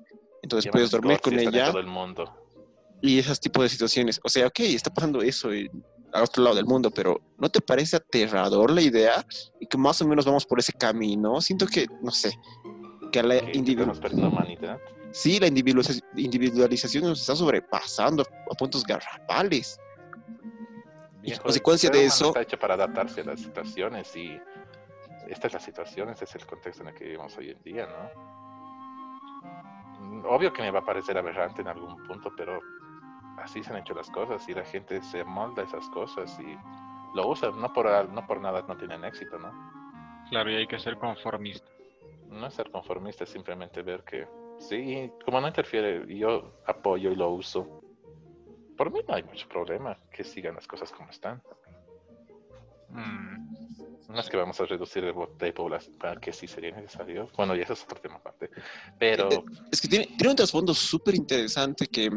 Entonces 0.42 0.68
puedes 0.72 0.90
dormir 0.90 1.20
con 1.20 1.34
ella 1.38 1.66
todo 1.70 1.78
el 1.80 1.86
mundo. 1.86 2.24
y 3.00 3.18
esos 3.20 3.38
tipos 3.38 3.62
de 3.62 3.68
situaciones. 3.68 4.18
O 4.24 4.28
sea, 4.28 4.46
ok, 4.48 4.60
está 4.60 4.92
pasando 4.92 5.22
eso 5.22 5.52
al 6.12 6.22
otro 6.24 6.42
lado 6.42 6.56
del 6.56 6.64
mundo, 6.66 6.90
pero 6.90 7.20
¿no 7.38 7.48
te 7.48 7.60
parece 7.60 7.96
aterrador 7.96 8.70
la 8.70 8.80
idea? 8.80 9.24
Y 9.60 9.66
que 9.66 9.76
más 9.78 10.00
o 10.02 10.06
menos 10.08 10.24
vamos 10.24 10.46
por 10.46 10.58
ese 10.58 10.72
camino. 10.72 11.40
Siento 11.40 11.66
que, 11.66 11.86
no 12.02 12.10
sé, 12.10 12.38
que 13.12 13.22
la 13.22 13.40
que 13.40 13.52
individu- 13.52 13.80
estamos 13.80 14.00
perdiendo 14.00 14.28
humanidad. 14.28 14.78
sí, 15.12 15.38
la 15.40 15.46
individualiza- 15.48 16.02
individualización 16.16 17.04
nos 17.04 17.20
está 17.20 17.34
sobrepasando 17.36 18.22
a 18.22 18.54
puntos 18.54 18.84
garrafales. 18.84 19.78
Viejo, 21.22 21.42
consecuencia 21.42 21.88
el 21.88 21.92
de 21.94 22.04
eso- 22.06 22.28
Está 22.28 22.42
hecho 22.42 22.58
para 22.58 22.74
adaptarse 22.74 23.20
a 23.22 23.24
las 23.24 23.40
situaciones 23.40 24.14
y 24.16 24.38
esta 25.28 25.46
es 25.48 25.52
la 25.54 25.60
situación, 25.60 26.08
este 26.10 26.24
es 26.24 26.34
el 26.36 26.46
contexto 26.46 26.82
en 26.82 26.88
el 26.90 26.94
que 26.94 27.04
vivimos 27.04 27.36
hoy 27.36 27.50
en 27.50 27.60
día, 27.62 27.86
¿no? 27.86 28.36
Obvio 30.28 30.52
que 30.52 30.62
me 30.62 30.70
va 30.70 30.80
a 30.80 30.84
parecer 30.84 31.16
aberrante 31.18 31.62
en 31.62 31.68
algún 31.68 31.96
punto, 32.06 32.32
pero 32.36 32.60
así 33.38 33.62
se 33.62 33.72
han 33.72 33.78
hecho 33.78 33.94
las 33.94 34.10
cosas 34.10 34.48
y 34.48 34.54
la 34.54 34.64
gente 34.64 35.02
se 35.02 35.24
molda 35.24 35.62
esas 35.62 35.88
cosas 35.90 36.38
y 36.40 36.56
lo 37.16 37.28
usa, 37.28 37.50
no 37.50 37.72
por, 37.72 38.08
no 38.10 38.26
por 38.26 38.40
nada 38.40 38.64
no 38.68 38.76
tienen 38.76 39.04
éxito, 39.04 39.38
¿no? 39.38 39.52
Claro, 40.30 40.50
y 40.50 40.56
hay 40.56 40.66
que 40.66 40.78
ser 40.78 40.96
conformista. 40.98 41.66
No 42.28 42.50
ser 42.50 42.70
conformista, 42.70 43.24
es 43.24 43.30
simplemente 43.30 43.82
ver 43.82 44.02
que 44.02 44.26
sí, 44.58 45.10
como 45.24 45.40
no 45.40 45.48
interfiere, 45.48 46.04
yo 46.14 46.60
apoyo 46.66 47.10
y 47.10 47.16
lo 47.16 47.30
uso. 47.30 47.80
Por 48.76 48.92
mí 48.92 49.00
no 49.06 49.14
hay 49.14 49.22
mucho 49.22 49.48
problema 49.48 49.96
que 50.10 50.24
sigan 50.24 50.56
las 50.56 50.66
cosas 50.66 50.90
como 50.92 51.10
están. 51.10 51.42
Mm. 52.90 53.46
No 54.08 54.20
es 54.20 54.28
que 54.28 54.36
vamos 54.36 54.60
a 54.60 54.66
reducir 54.66 55.04
el 55.04 55.12
voto 55.12 55.44
de 55.44 55.52
población 55.52 55.96
para 55.98 56.20
que 56.20 56.32
sí 56.32 56.46
sería 56.46 56.70
necesario. 56.72 57.28
Bueno, 57.36 57.56
y 57.56 57.60
eso 57.60 57.72
es 57.72 57.82
otro 57.84 58.00
tema 58.00 58.16
aparte. 58.16 58.50
Pero, 58.98 59.30
Eh, 59.30 59.44
Es 59.72 59.80
que 59.80 59.88
tiene, 59.88 60.06
tiene 60.06 60.30
un 60.30 60.36
trasfondo 60.36 60.74
súper 60.74 61.14
interesante 61.16 61.86
que, 61.86 62.10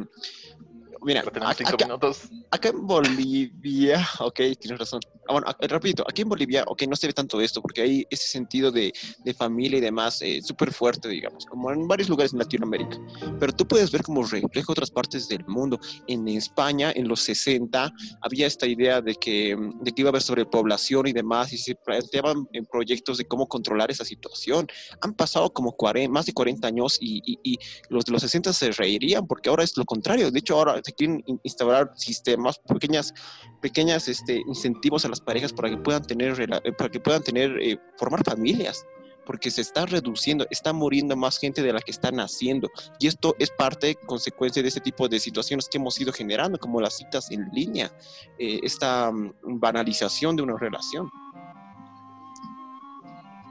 mira, 1.02 1.24
tenemos 1.24 1.52
acá, 1.52 1.58
cinco 1.58 1.70
acá- 1.76 1.86
minutos. 1.86 2.30
acá 2.52 2.70
en 2.70 2.86
Bolivia, 2.88 4.00
ok, 4.20 4.40
tienes 4.60 4.80
razón. 4.80 5.00
Ah, 5.30 5.34
bueno, 5.34 5.48
repito, 5.60 6.04
aquí 6.10 6.24
en 6.24 6.30
Bolivia, 6.30 6.64
ok, 6.66 6.84
no 6.90 6.96
se 6.96 7.06
ve 7.06 7.14
tanto 7.14 7.40
esto, 7.40 7.62
porque 7.62 7.82
hay 7.84 8.04
ese 8.10 8.28
sentido 8.28 8.72
de, 8.72 8.92
de 9.24 9.34
familia 9.36 9.78
y 9.78 9.82
demás 9.82 10.20
eh, 10.24 10.42
súper 10.42 10.74
fuerte, 10.74 11.08
digamos, 11.08 11.46
como 11.46 11.72
en 11.72 11.88
varios 11.88 12.10
lugares 12.10 12.34
en 12.34 12.40
Latinoamérica. 12.40 12.98
Pero 13.40 13.54
tú 13.54 13.68
puedes 13.68 13.92
ver 13.92 14.02
como 14.02 14.24
refleja 14.24 14.72
otras 14.72 14.90
partes 14.90 15.28
del 15.28 15.44
mundo. 15.46 15.78
En 16.08 16.28
España, 16.30 16.92
en 16.96 17.08
los 17.08 17.20
60, 17.22 17.92
había 18.22 18.48
esta 18.48 18.66
idea 18.66 19.02
de 19.02 19.14
que, 19.14 19.56
de 19.82 19.92
que 19.92 20.02
iba 20.02 20.10
a 20.10 20.12
haber 20.12 20.24
sobrepoblación 20.24 21.06
y 21.08 21.14
demás, 21.14 21.54
y 21.54 21.60
se 21.60 21.76
planteaban 21.76 22.48
en 22.52 22.66
proyectos 22.66 23.20
de 23.20 23.26
cómo 23.26 23.48
controlar 23.48 23.92
esa 23.92 24.06
situación. 24.06 24.66
Han 25.02 25.14
pasado 25.14 25.52
como 25.54 25.74
40, 25.74 26.12
más 26.12 26.26
de 26.26 26.34
40 26.34 26.68
años 26.70 26.98
y, 27.00 27.22
y- 27.24 27.40
y 27.44 27.58
los 27.90 28.04
de 28.06 28.14
los 28.14 28.24
60 28.24 28.52
se 28.52 28.72
reirían, 28.72 29.28
porque 29.28 29.50
ahora 29.50 29.64
es 29.64 29.78
lo 29.78 29.86
contrario. 29.86 30.32
De 30.32 30.40
hecho, 30.40 30.56
ahora 30.56 30.82
se 30.84 30.94
quieren 30.94 31.22
in- 31.28 31.40
instaurar 31.44 31.92
sistemas, 31.96 32.58
pequeñas, 32.68 33.14
pequeñas 33.62 34.08
este, 34.08 34.42
incentivos 34.48 35.06
a 35.06 35.10
las 35.10 35.19
parejas 35.22 35.54
para 35.54 35.70
que 35.70 35.78
puedan 35.78 36.04
tener, 36.04 36.40
eh, 36.42 36.72
para 36.74 36.90
que 36.90 37.00
puedan 37.00 37.24
tener, 37.24 37.58
eh, 37.62 37.78
formar 37.98 38.24
familias. 38.24 38.86
Porque 39.26 39.52
se 39.52 39.62
está 39.62 39.86
reduciendo, 39.86 40.48
está 40.50 40.74
muriendo 40.74 41.16
más 41.16 41.38
gente 41.38 41.62
de 41.62 41.72
la 41.72 41.82
que 41.82 41.92
está 41.92 42.10
naciendo. 42.12 42.68
Y 43.00 43.06
esto 43.06 43.36
es 43.38 43.52
parte, 43.52 43.94
consecuencia 44.08 44.64
de 44.64 44.70
este 44.70 44.82
tipo 44.82 45.08
de 45.08 45.20
situaciones 45.20 45.70
que 45.70 45.78
hemos 45.78 46.00
ido 46.02 46.12
generando, 46.12 46.58
como 46.58 46.82
las 46.82 46.98
citas 46.98 47.30
en 47.30 47.48
línea, 47.54 47.92
eh, 48.40 48.60
esta 48.64 49.12
mm, 49.12 49.34
banalización 49.60 50.36
de 50.36 50.42
una 50.42 50.58
relación. 50.58 51.12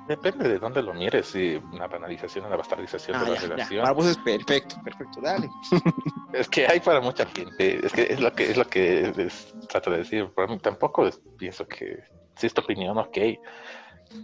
Depende 0.08 0.48
de 0.48 0.58
dónde 0.58 0.82
lo 0.82 0.94
mires, 0.94 1.26
si 1.26 1.60
una 1.70 1.86
banalización, 1.86 2.46
una 2.46 2.56
bastardización 2.56 3.14
Ah, 3.16 3.24
de 3.24 3.30
la 3.30 3.34
ya, 3.34 3.40
ya. 3.42 3.48
relación. 3.48 3.82
Para 3.82 3.92
vos 3.94 4.06
es 4.06 4.16
perfecto, 4.16 4.76
perfecto, 4.82 5.20
dale. 5.20 5.48
Es 6.32 6.48
que 6.48 6.66
hay 6.66 6.80
para 6.80 7.00
mucha 7.00 7.26
gente. 7.26 7.84
Es 7.84 7.92
que 7.92 8.02
es 8.02 8.20
lo 8.20 8.32
que 8.32 8.50
es 8.50 8.56
lo 8.56 8.66
que 8.66 9.12
les 9.16 9.54
trato 9.68 9.90
de 9.90 9.98
decir. 9.98 10.30
Por 10.34 10.48
mí 10.48 10.58
tampoco 10.58 11.08
pienso 11.38 11.66
que 11.66 12.02
si 12.36 12.46
es 12.46 12.54
tu 12.54 12.60
opinión, 12.60 12.98
ok. 12.98 13.18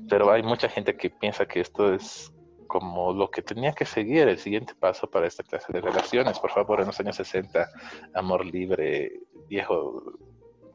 Pero 0.09 0.31
hay 0.31 0.43
mucha 0.43 0.69
gente 0.69 0.97
que 0.97 1.11
piensa 1.11 1.47
que 1.47 1.61
esto 1.61 1.93
es 1.93 2.33
como 2.67 3.13
lo 3.13 3.31
que 3.31 3.43
tenía 3.43 3.73
que 3.73 3.85
seguir, 3.85 4.29
el 4.29 4.39
siguiente 4.39 4.75
paso 4.75 5.09
para 5.09 5.27
esta 5.27 5.43
clase 5.43 5.73
de 5.73 5.81
relaciones. 5.81 6.39
Por 6.39 6.51
favor, 6.51 6.81
en 6.81 6.87
los 6.87 6.99
años 7.01 7.17
60, 7.17 7.69
amor 8.15 8.45
libre, 8.45 9.21
viejo, 9.49 10.03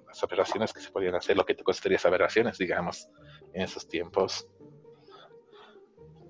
las 0.07 0.23
operaciones 0.23 0.73
que 0.73 0.81
se 0.81 0.91
podían 0.91 1.15
hacer, 1.15 1.35
lo 1.35 1.45
que 1.45 1.55
te 1.55 1.63
costaría 1.63 1.97
esas 1.97 2.09
operaciones, 2.09 2.57
digamos, 2.57 3.09
en 3.53 3.63
esos 3.63 3.87
tiempos. 3.87 4.47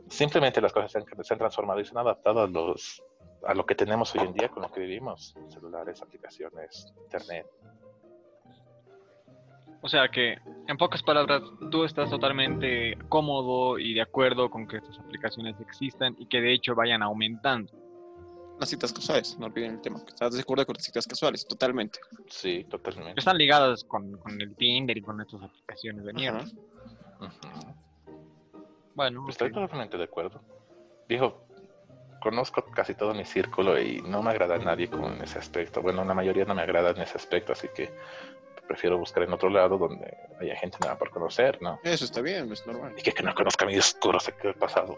Simplemente 0.10 0.60
las 0.60 0.74
cosas 0.74 0.92
se 0.92 1.34
han 1.34 1.38
transformado 1.38 1.80
y 1.80 1.86
se 1.86 1.92
han 1.92 2.00
adaptado 2.00 2.42
a 2.42 2.48
los 2.48 3.04
a 3.46 3.54
lo 3.54 3.66
que 3.66 3.76
tenemos 3.76 4.14
hoy 4.16 4.26
en 4.26 4.34
día 4.34 4.50
con 4.50 4.64
lo 4.64 4.72
que 4.72 4.82
vivimos, 4.82 5.36
celulares, 5.50 6.02
aplicaciones, 6.02 6.94
internet. 7.04 7.48
O 9.82 9.88
sea 9.88 10.10
que, 10.10 10.38
en 10.68 10.78
pocas 10.78 11.02
palabras, 11.02 11.42
tú 11.72 11.86
estás 11.86 12.10
totalmente 12.10 12.98
cómodo 13.08 13.80
y 13.80 13.94
de 13.94 14.02
acuerdo 14.02 14.50
con 14.50 14.68
que 14.68 14.78
estas 14.78 15.00
aplicaciones 15.00 15.56
existan 15.62 16.16
y 16.20 16.26
que 16.26 16.42
de 16.42 16.54
hecho 16.54 16.76
vayan 16.76 17.02
aumentando. 17.02 17.72
Las 18.60 18.70
citas 18.70 18.92
casuales, 18.92 19.38
no 19.40 19.46
olviden 19.46 19.76
el 19.76 19.82
tema. 19.82 20.00
¿Estás 20.06 20.34
de 20.34 20.42
acuerdo 20.42 20.66
con 20.66 20.76
las 20.76 20.84
citas 20.84 21.08
casuales? 21.08 21.48
Totalmente. 21.48 22.00
Sí, 22.28 22.66
totalmente. 22.70 23.18
Están 23.18 23.38
ligadas 23.38 23.86
con, 23.86 24.18
con 24.18 24.42
el 24.42 24.54
Tinder 24.58 24.98
y 24.98 25.02
con 25.02 25.22
estas 25.22 25.42
aplicaciones 25.42 26.04
de 26.04 26.14
mierda. 26.14 26.44
Bueno, 28.96 29.26
Estoy 29.30 29.54
totalmente 29.54 29.98
de 29.98 30.04
acuerdo. 30.04 30.42
Dijo, 31.08 31.48
conozco 32.20 32.64
casi 32.72 32.94
todo 32.96 33.14
mi 33.14 33.26
círculo 33.26 33.80
y 33.80 34.02
no 34.02 34.22
me 34.22 34.32
agrada 34.32 34.56
a 34.56 34.60
nadie 34.60 34.90
con 34.90 35.22
ese 35.22 35.40
aspecto. 35.40 35.82
Bueno, 35.82 36.04
la 36.06 36.14
mayoría 36.14 36.46
no 36.46 36.54
me 36.56 36.62
agrada 36.62 36.92
en 36.92 37.02
ese 37.02 37.18
aspecto, 37.18 37.54
así 37.54 37.68
que 37.74 37.92
prefiero 38.68 38.98
buscar 38.98 39.24
en 39.24 39.34
otro 39.34 39.50
lado 39.50 39.78
donde 39.78 40.16
haya 40.40 40.56
gente 40.56 40.78
nueva 40.80 40.98
por 40.98 41.10
conocer, 41.10 41.60
¿no? 41.62 41.80
Eso 41.84 42.06
está 42.06 42.22
bien, 42.22 42.52
es 42.52 42.66
normal. 42.68 42.94
Y 42.98 43.02
que, 43.02 43.12
que 43.12 43.24
no 43.24 43.34
conozca 43.34 43.66
mi 43.66 43.78
oscuro 43.78 44.20
secreto 44.20 44.60
pasado. 44.60 44.98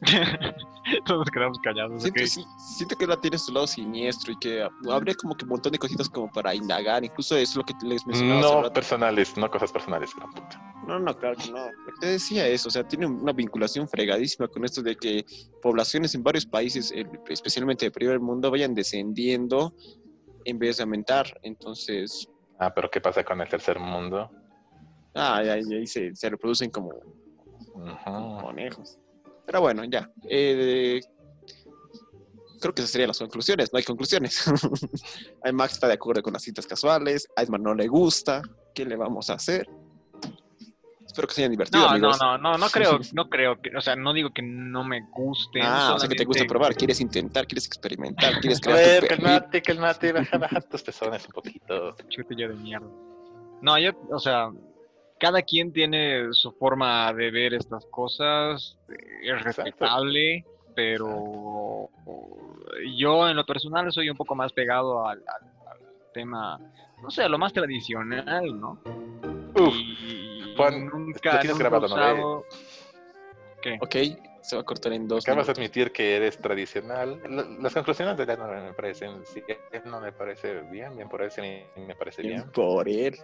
Todos 1.04 1.18
nos 1.20 1.30
quedamos 1.30 1.58
callados. 1.58 2.02
Siento, 2.02 2.26
sí- 2.26 2.44
siento 2.76 2.96
que 2.96 3.06
la 3.06 3.16
tiene 3.20 3.36
su 3.38 3.52
lado 3.52 3.66
siniestro 3.66 4.32
y 4.32 4.38
que 4.38 4.66
habría 4.90 5.14
como 5.14 5.36
que 5.36 5.44
un 5.44 5.50
montón 5.50 5.72
de 5.72 5.78
cositas 5.78 6.08
como 6.08 6.30
para 6.32 6.54
indagar. 6.54 7.04
Incluso 7.04 7.36
es 7.36 7.54
lo 7.54 7.62
que 7.62 7.74
les 7.82 8.06
mencionaba 8.06 8.40
hace 8.40 8.48
No 8.54 8.62
rato. 8.62 8.72
personales, 8.72 9.36
no 9.36 9.50
cosas 9.50 9.70
personales, 9.70 10.14
gran 10.16 10.30
puta. 10.32 10.69
No, 10.90 10.98
no, 10.98 11.16
claro 11.16 11.36
que 11.36 11.52
no. 11.52 11.66
Lo 11.66 11.84
que 11.86 11.92
Te 12.00 12.06
decía 12.08 12.48
eso, 12.48 12.66
o 12.66 12.70
sea, 12.72 12.82
tiene 12.82 13.06
una 13.06 13.32
vinculación 13.32 13.88
fregadísima 13.88 14.48
con 14.48 14.64
esto 14.64 14.82
de 14.82 14.96
que 14.96 15.24
poblaciones 15.62 16.16
en 16.16 16.22
varios 16.24 16.44
países, 16.44 16.92
especialmente 17.28 17.84
de 17.84 17.92
primer 17.92 18.18
mundo, 18.18 18.50
vayan 18.50 18.74
descendiendo 18.74 19.72
en 20.44 20.58
vez 20.58 20.78
de 20.78 20.82
aumentar. 20.82 21.26
Entonces, 21.42 22.26
Ah, 22.58 22.74
pero 22.74 22.90
¿qué 22.90 23.00
pasa 23.00 23.22
con 23.22 23.40
el 23.40 23.48
tercer 23.48 23.78
mundo? 23.78 24.28
ah, 25.14 25.36
ahí, 25.36 25.48
ahí- 25.48 25.86
se, 25.86 26.14
se 26.14 26.28
reproducen 26.28 26.70
como 26.70 26.88
Ujú. 27.74 28.40
conejos. 28.42 28.98
Pero 29.46 29.60
bueno, 29.60 29.84
ya. 29.84 30.10
Eh, 30.28 31.00
creo 32.60 32.74
que 32.74 32.82
esas 32.82 32.90
serían 32.90 33.08
las 33.08 33.18
conclusiones. 33.18 33.72
No 33.72 33.76
hay 33.78 33.84
conclusiones. 33.84 34.44
Max 35.52 35.74
está 35.74 35.86
de 35.86 35.94
acuerdo 35.94 36.20
con 36.22 36.32
las 36.32 36.42
citas 36.42 36.66
casuales. 36.66 37.28
A 37.36 37.42
Edmar 37.42 37.60
no 37.60 37.74
le 37.74 37.86
gusta. 37.86 38.42
¿Qué 38.74 38.84
le 38.84 38.96
vamos 38.96 39.30
a 39.30 39.34
hacer? 39.34 39.68
Espero 41.10 41.26
que 41.26 41.34
se 41.34 41.40
hayan 41.42 41.50
divertido, 41.50 41.80
No, 41.82 41.88
no, 41.88 41.94
amigos. 41.96 42.18
no, 42.20 42.38
no, 42.38 42.58
no 42.58 42.66
creo, 42.72 43.00
no 43.14 43.28
creo 43.28 43.60
que, 43.60 43.76
o 43.76 43.80
sea, 43.80 43.96
no 43.96 44.12
digo 44.12 44.30
que 44.30 44.42
no 44.42 44.84
me 44.84 45.00
guste. 45.10 45.60
Ah, 45.60 45.94
o 45.96 45.98
sea 45.98 46.08
que 46.08 46.14
te 46.14 46.24
gusta 46.24 46.44
probar, 46.46 46.72
quieres 46.76 47.00
intentar, 47.00 47.46
quieres 47.48 47.66
experimentar, 47.66 48.38
quieres 48.40 48.58
A 48.58 48.60
crear 48.64 48.78
ver, 48.78 49.00
tu 49.02 49.06
perfil. 49.08 49.26
calmate, 49.26 49.62
calmate, 49.62 50.12
baja, 50.12 50.38
baja 50.38 50.60
tus 50.60 50.82
pezones 50.84 51.26
un 51.26 51.32
poquito. 51.32 51.96
Chutillo 52.08 52.48
de 52.48 52.54
mierda. 52.54 52.86
No, 53.60 53.76
yo, 53.78 53.90
o 54.12 54.18
sea, 54.20 54.50
cada 55.18 55.42
quien 55.42 55.72
tiene 55.72 56.28
su 56.32 56.52
forma 56.52 57.12
de 57.12 57.30
ver 57.32 57.54
estas 57.54 57.84
cosas, 57.90 58.78
es 59.22 59.42
respetable, 59.42 60.44
pero 60.76 61.90
yo 62.96 63.28
en 63.28 63.36
lo 63.36 63.44
personal 63.44 63.90
soy 63.92 64.08
un 64.10 64.16
poco 64.16 64.34
más 64.36 64.52
pegado 64.52 65.06
al, 65.06 65.18
al- 65.18 65.50
al 65.72 66.12
tema, 66.14 66.58
no 67.02 67.10
sé, 67.10 67.24
a 67.24 67.28
lo 67.28 67.36
más 67.36 67.52
tradicional, 67.52 68.44
¿no? 68.60 68.78
Uf, 69.56 69.74
y 69.76 70.19
Juan, 70.62 70.86
nunca, 70.86 71.32
lo 71.34 71.40
tienes 71.40 71.48
nunca 71.50 71.68
grabado, 71.68 71.88
¿no? 71.88 71.94
usado- 71.94 72.46
¿Qué? 73.62 73.78
Ok, 73.80 73.96
se 74.42 74.56
va 74.56 74.62
a 74.62 74.64
cortar 74.64 74.92
en 74.94 75.06
dos. 75.06 75.24
acabas 75.24 75.46
de 75.46 75.52
minutos. 75.52 75.58
admitir 75.58 75.92
que 75.92 76.16
eres 76.16 76.38
tradicional. 76.38 77.20
La- 77.28 77.42
Las 77.60 77.74
conclusiones 77.74 78.16
de 78.16 78.26
Leno 78.26 78.46
me 78.48 78.72
parecen, 78.72 79.24
sí, 79.26 79.42
no 79.84 80.00
me 80.00 80.12
parece 80.12 80.62
bien, 80.62 80.96
bien 80.96 81.08
por 81.08 81.22
él, 81.22 81.30
sí 81.30 81.40
me 81.76 81.94
parece 81.94 82.22
bien. 82.22 82.50
Por 82.50 82.88
él. 82.88 83.18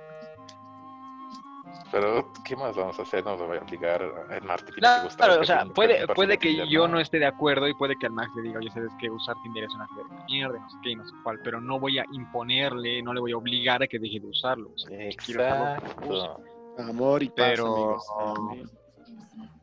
Pero, 1.90 2.32
¿qué 2.44 2.56
más 2.56 2.74
vamos 2.76 2.98
a 2.98 3.02
hacer? 3.02 3.24
No 3.24 3.36
lo 3.36 3.46
voy 3.46 3.58
a 3.58 3.60
obligar 3.60 4.02
a 4.02 4.40
Marte. 4.40 4.66
tiene 4.72 4.74
que 4.76 4.80
Claro, 4.80 5.02
gustar, 5.04 5.30
o 5.30 5.44
sea, 5.44 5.64
que 5.64 5.70
puede, 5.70 6.06
puede 6.08 6.38
que 6.38 6.48
Tinder, 6.48 6.66
yo 6.68 6.88
no 6.88 7.00
esté 7.00 7.18
de 7.18 7.26
acuerdo 7.26 7.68
y 7.68 7.74
puede 7.74 7.96
que 7.96 8.06
al 8.06 8.12
Max 8.12 8.30
le 8.36 8.42
diga, 8.42 8.58
oye, 8.58 8.70
sabes 8.70 8.92
que 9.00 9.10
usar 9.10 9.36
Tinder 9.42 9.64
es 9.64 9.74
una 9.74 9.88
mierda, 10.28 10.58
no 10.58 10.68
sé 10.70 10.76
qué, 10.82 10.90
y 10.90 10.96
no 10.96 11.04
sé 11.04 11.12
cuál, 11.22 11.38
pero 11.42 11.60
no 11.60 11.78
voy 11.78 11.98
a 11.98 12.04
imponerle, 12.12 13.02
no 13.02 13.12
le 13.14 13.20
voy 13.20 13.32
a 13.32 13.36
obligar 13.36 13.82
a 13.82 13.86
que 13.86 13.98
deje 13.98 14.20
de 14.20 14.26
usarlo. 14.26 14.70
o 14.74 14.78
sea, 14.78 14.88
si 15.10 15.16
quiere 15.18 15.40
usarlo, 15.42 15.66
Exacto. 16.14 16.42
Amor 16.78 17.22
y 17.22 17.28
paz, 17.28 17.50
Pero- 17.50 17.74
amigos. 17.74 18.04
Amén. 18.18 18.70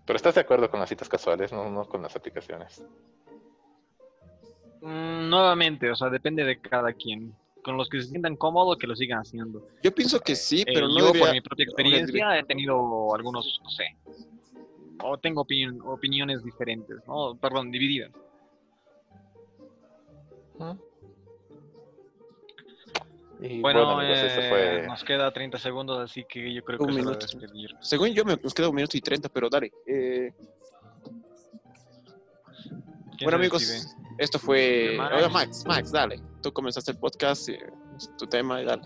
Pero 0.05 0.17
estás 0.17 0.35
de 0.35 0.41
acuerdo 0.41 0.69
con 0.69 0.79
las 0.79 0.89
citas 0.89 1.07
casuales, 1.07 1.51
no, 1.53 1.69
no 1.69 1.85
con 1.85 2.01
las 2.01 2.15
aplicaciones. 2.15 2.83
Mm, 4.81 5.29
nuevamente, 5.29 5.89
o 5.89 5.95
sea, 5.95 6.09
depende 6.09 6.43
de 6.43 6.59
cada 6.59 6.91
quien. 6.93 7.33
Con 7.63 7.77
los 7.77 7.87
que 7.87 8.01
se 8.01 8.09
sientan 8.09 8.35
cómodos, 8.35 8.77
que 8.77 8.87
lo 8.87 8.95
sigan 8.97 9.19
haciendo. 9.19 9.65
Yo 9.81 9.95
pienso 9.95 10.19
que 10.19 10.35
sí, 10.35 10.61
Eh, 10.61 10.65
pero 10.73 10.87
no 10.89 10.99
yo, 10.99 11.05
debería... 11.05 11.21
por 11.27 11.31
mi 11.31 11.41
propia 11.41 11.63
experiencia, 11.63 12.37
he 12.37 12.43
tenido 12.43 13.15
algunos, 13.15 13.61
no 13.63 13.69
sé, 13.69 13.95
o 15.01 15.17
tengo 15.17 15.45
opiniones 15.85 16.43
diferentes, 16.43 16.97
¿no? 17.07 17.35
Perdón, 17.35 17.71
divididas. 17.71 18.11
Y 23.41 23.61
Bueno, 23.61 23.85
bueno, 23.85 23.99
amigos, 23.99 24.19
esto 24.19 24.41
eh, 24.41 24.49
fue... 24.49 24.87
nos 24.87 25.03
queda 25.03 25.31
30 25.31 25.57
segundos, 25.57 25.99
así 25.99 26.25
que 26.27 26.53
yo 26.53 26.63
creo 26.63 26.79
que 26.79 26.85
Un 26.85 26.95
minuto. 26.95 27.19
despedir. 27.19 27.75
Según 27.81 28.09
yo, 28.09 28.23
me, 28.23 28.37
nos 28.41 28.53
queda 28.53 28.69
un 28.69 28.75
minuto 28.75 28.95
y 28.97 29.01
treinta, 29.01 29.29
pero 29.29 29.49
dale. 29.49 29.71
Eh, 29.85 30.31
¿Quién 33.17 33.23
bueno, 33.23 33.37
amigos, 33.37 33.95
esto 34.17 34.39
fue... 34.39 34.95
Max. 34.97 35.15
Oiga, 35.15 35.29
Max, 35.29 35.63
Max, 35.65 35.91
dale. 35.91 36.21
Tú 36.41 36.51
comenzaste 36.53 36.91
el 36.91 36.97
podcast, 36.97 37.49
eh, 37.49 37.59
es 37.97 38.09
tu 38.17 38.27
tema, 38.27 38.61
y 38.61 38.65
dale. 38.65 38.83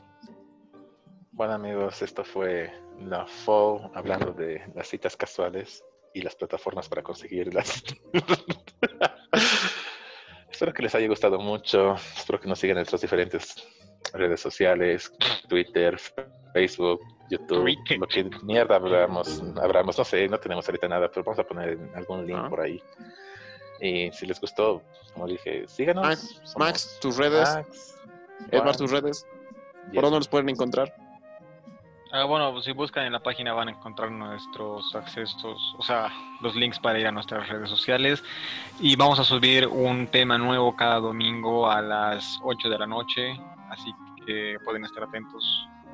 Bueno 1.32 1.54
amigos, 1.54 2.02
esto 2.02 2.24
fue 2.24 2.72
la 3.00 3.28
FO 3.28 3.92
hablando 3.94 4.34
de 4.34 4.64
las 4.74 4.88
citas 4.88 5.16
casuales 5.16 5.84
y 6.14 6.22
las 6.22 6.36
plataformas 6.36 6.90
para 6.90 7.04
conseguirlas. 7.04 7.84
Espero 10.50 10.74
que 10.74 10.82
les 10.82 10.96
haya 10.96 11.08
gustado 11.08 11.40
mucho. 11.40 11.94
Espero 11.94 12.40
que 12.40 12.48
nos 12.48 12.58
sigan 12.58 12.78
en 12.78 12.80
nuestras 12.80 13.02
diferentes 13.02 13.56
redes 14.18 14.42
sociales, 14.42 15.12
Twitter, 15.48 16.00
Facebook, 16.54 17.02
YouTube, 17.30 17.76
lo 18.00 18.08
que 18.08 18.30
mierda 18.44 18.76
hablamos, 18.78 19.44
hablamos, 19.62 19.98
no 19.98 20.04
sé, 20.04 20.28
no 20.28 20.38
tenemos 20.40 20.68
ahorita 20.68 20.88
nada, 20.88 21.10
pero 21.10 21.24
vamos 21.24 21.40
a 21.40 21.44
poner 21.44 21.78
algún 21.96 22.26
link 22.26 22.40
Ah. 22.42 22.50
por 22.50 22.62
ahí. 22.62 22.82
Y 23.80 24.12
si 24.12 24.26
les 24.26 24.40
gustó, 24.42 24.82
como 25.14 25.28
dije, 25.28 25.68
síganos. 25.68 26.04
Max, 26.06 26.42
Max, 26.58 26.98
tus 27.02 27.18
redes. 27.18 27.54
Max, 27.56 28.00
Edward, 28.52 28.64
Juan, 28.64 28.78
tus 28.78 28.92
redes. 28.92 29.28
¿Por 29.94 30.04
dónde 30.04 30.20
los 30.20 30.28
pueden 30.28 30.50
encontrar? 30.50 30.94
Ah, 32.14 32.24
bueno, 32.24 32.52
pues 32.54 32.64
si 32.64 32.72
buscan 32.72 33.06
en 33.06 33.12
la 33.14 33.20
página 33.20 33.54
van 33.54 33.68
a 33.68 33.72
encontrar 33.72 34.10
nuestros 34.10 34.96
accesos, 34.96 35.76
o 35.78 35.84
sea, 35.84 36.10
los 36.42 36.56
links 36.56 36.80
para 36.80 36.98
ir 37.00 37.06
a 37.08 37.12
nuestras 37.12 37.48
redes 37.50 37.70
sociales. 37.70 38.24
Y 38.80 38.96
vamos 38.96 39.20
a 39.20 39.26
subir 39.26 39.68
un 39.68 40.08
tema 40.08 40.38
nuevo 40.38 40.74
cada 40.76 41.00
domingo 41.02 41.70
a 41.70 41.82
las 41.82 42.40
8 42.44 42.70
de 42.70 42.80
la 42.80 42.88
noche, 42.88 43.38
así 43.70 43.94
que 44.28 44.58
pueden 44.64 44.84
estar 44.86 45.04
atentos. 45.04 45.44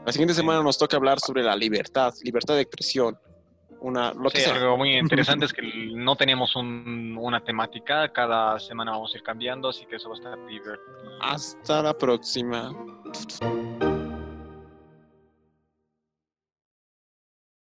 La 0.05 0.11
siguiente 0.11 0.33
semana 0.33 0.61
nos 0.61 0.77
toca 0.77 0.97
hablar 0.97 1.19
sobre 1.19 1.43
la 1.43 1.55
libertad, 1.55 2.13
libertad 2.23 2.55
de 2.55 2.61
expresión. 2.61 3.15
Una, 3.79 4.13
lo 4.13 4.29
que 4.29 4.39
Sí, 4.39 4.43
sea. 4.45 4.55
algo 4.55 4.77
muy 4.77 4.95
interesante 4.97 5.45
es 5.45 5.53
que 5.53 5.61
no 5.95 6.15
tenemos 6.15 6.55
un- 6.55 7.15
una 7.19 7.41
temática, 7.41 8.11
cada 8.11 8.59
semana 8.59 8.91
vamos 8.91 9.13
a 9.13 9.17
ir 9.17 9.23
cambiando, 9.23 9.69
así 9.69 9.85
que 9.85 9.97
eso 9.97 10.09
va 10.09 10.15
a 10.15 10.17
estar 10.17 10.45
divertido. 10.47 11.17
Hasta 11.21 11.81
la 11.83 11.93
próxima. 11.93 12.73